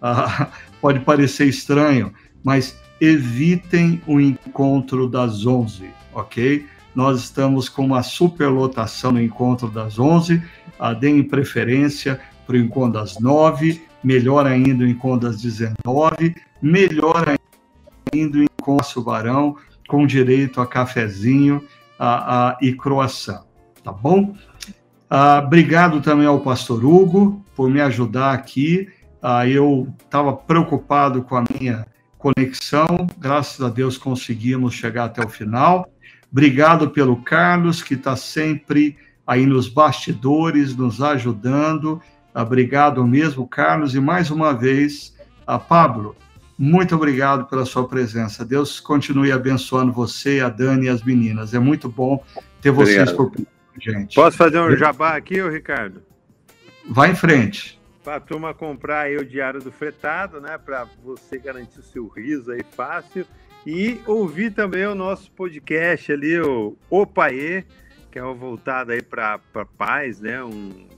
[0.00, 0.48] Ah,
[0.80, 6.66] pode parecer estranho, mas evitem o encontro das 11, ok?
[6.94, 10.42] Nós estamos com uma superlotação no encontro das 11,
[10.78, 17.36] ah, deem preferência para o encontro das 9 melhor ainda o encontro das 19, melhor
[18.12, 19.56] ainda o encontro Barão,
[19.88, 21.64] com direito a cafezinho
[21.98, 23.44] a, a, e croação,
[23.82, 24.34] tá bom?
[25.10, 28.88] Ah, obrigado também ao pastor Hugo por me ajudar aqui.
[29.22, 35.28] Ah, eu estava preocupado com a minha conexão, graças a Deus conseguimos chegar até o
[35.28, 35.88] final.
[36.30, 38.96] Obrigado pelo Carlos, que está sempre
[39.26, 42.00] aí nos bastidores, nos ajudando
[42.34, 45.16] Obrigado mesmo, Carlos, e mais uma vez,
[45.46, 46.14] a Pablo,
[46.56, 48.44] muito obrigado pela sua presença.
[48.44, 51.54] Deus continue abençoando você, a Dani e as meninas.
[51.54, 52.22] É muito bom
[52.60, 53.46] ter vocês obrigado.
[53.46, 54.14] por gente.
[54.14, 56.02] Posso fazer um jabá aqui, ô Ricardo?
[56.88, 57.77] Vai em frente.
[58.08, 60.56] Para a turma comprar aí o Diário do Fretado, né?
[60.56, 63.26] Para você garantir o seu riso aí fácil.
[63.66, 67.66] E ouvir também o nosso podcast ali, o Opaê,
[68.10, 69.38] que é voltado aí para
[69.76, 70.42] pais, né?
[70.42, 70.88] Um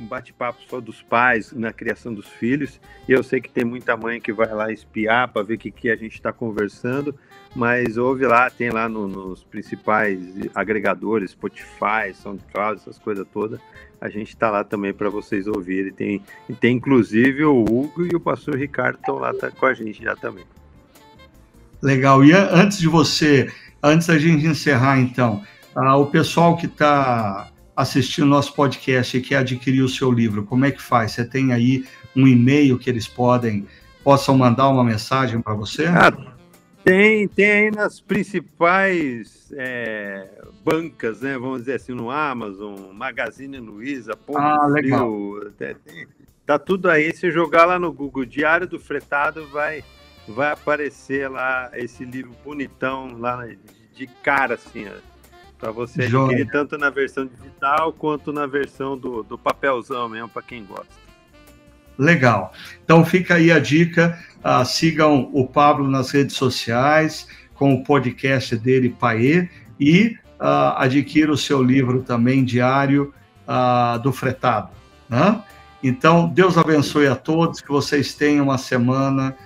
[0.00, 2.80] um bate-papo só dos pais na criação dos filhos.
[3.06, 5.70] E eu sei que tem muita mãe que vai lá espiar para ver o que,
[5.70, 7.14] que a gente está conversando,
[7.54, 10.18] mas ouve lá, tem lá no, nos principais
[10.54, 13.60] agregadores, Spotify, SoundCloud, essas coisas todas.
[14.00, 15.92] A gente está lá também para vocês ouvirem.
[15.92, 16.22] Tem,
[16.58, 20.16] tem inclusive o Hugo e o pastor Ricardo estão lá tá, com a gente já
[20.16, 20.44] também.
[21.82, 22.24] Legal.
[22.24, 25.42] E antes de você, antes da gente encerrar, então,
[25.74, 30.44] ah, o pessoal que está assistir o nosso podcast e quer adquirir o seu livro,
[30.44, 31.12] como é que faz?
[31.12, 33.66] Você tem aí um e-mail que eles podem
[34.02, 35.86] possam mandar uma mensagem para você?
[35.86, 36.10] Ah,
[36.82, 41.38] Tem, tem nas principais é, bancas, né?
[41.38, 45.12] Vamos dizer assim, no Amazon, Magazine Luiza, Ponto ah, legal.
[46.46, 47.14] tá tudo aí.
[47.14, 49.84] Se jogar lá no Google Diário do Fretado, vai,
[50.26, 53.46] vai aparecer lá esse livro bonitão lá
[53.94, 54.86] de cara, assim,
[55.60, 60.42] para você adquirir tanto na versão digital quanto na versão do, do papelzão mesmo, para
[60.42, 60.88] quem gosta.
[61.98, 62.54] Legal.
[62.82, 64.18] Então fica aí a dica.
[64.38, 71.30] Uh, sigam o Pablo nas redes sociais, com o podcast dele, Paê, e uh, adquira
[71.30, 73.12] o seu livro também, diário
[73.46, 74.70] uh, do Fretado.
[75.10, 75.42] Né?
[75.82, 79.36] Então, Deus abençoe a todos, que vocês tenham uma semana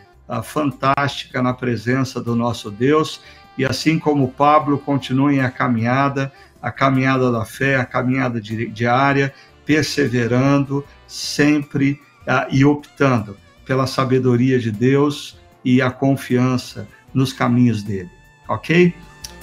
[0.42, 3.20] fantástica na presença do nosso Deus,
[3.56, 9.32] e assim como Pablo, continuem a caminhada, a caminhada da fé, a caminhada diária,
[9.64, 18.10] perseverando, sempre uh, e optando pela sabedoria de Deus e a confiança nos caminhos dele.
[18.48, 18.94] Ok?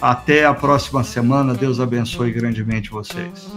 [0.01, 1.53] Até a próxima semana.
[1.53, 3.49] Deus abençoe grandemente vocês.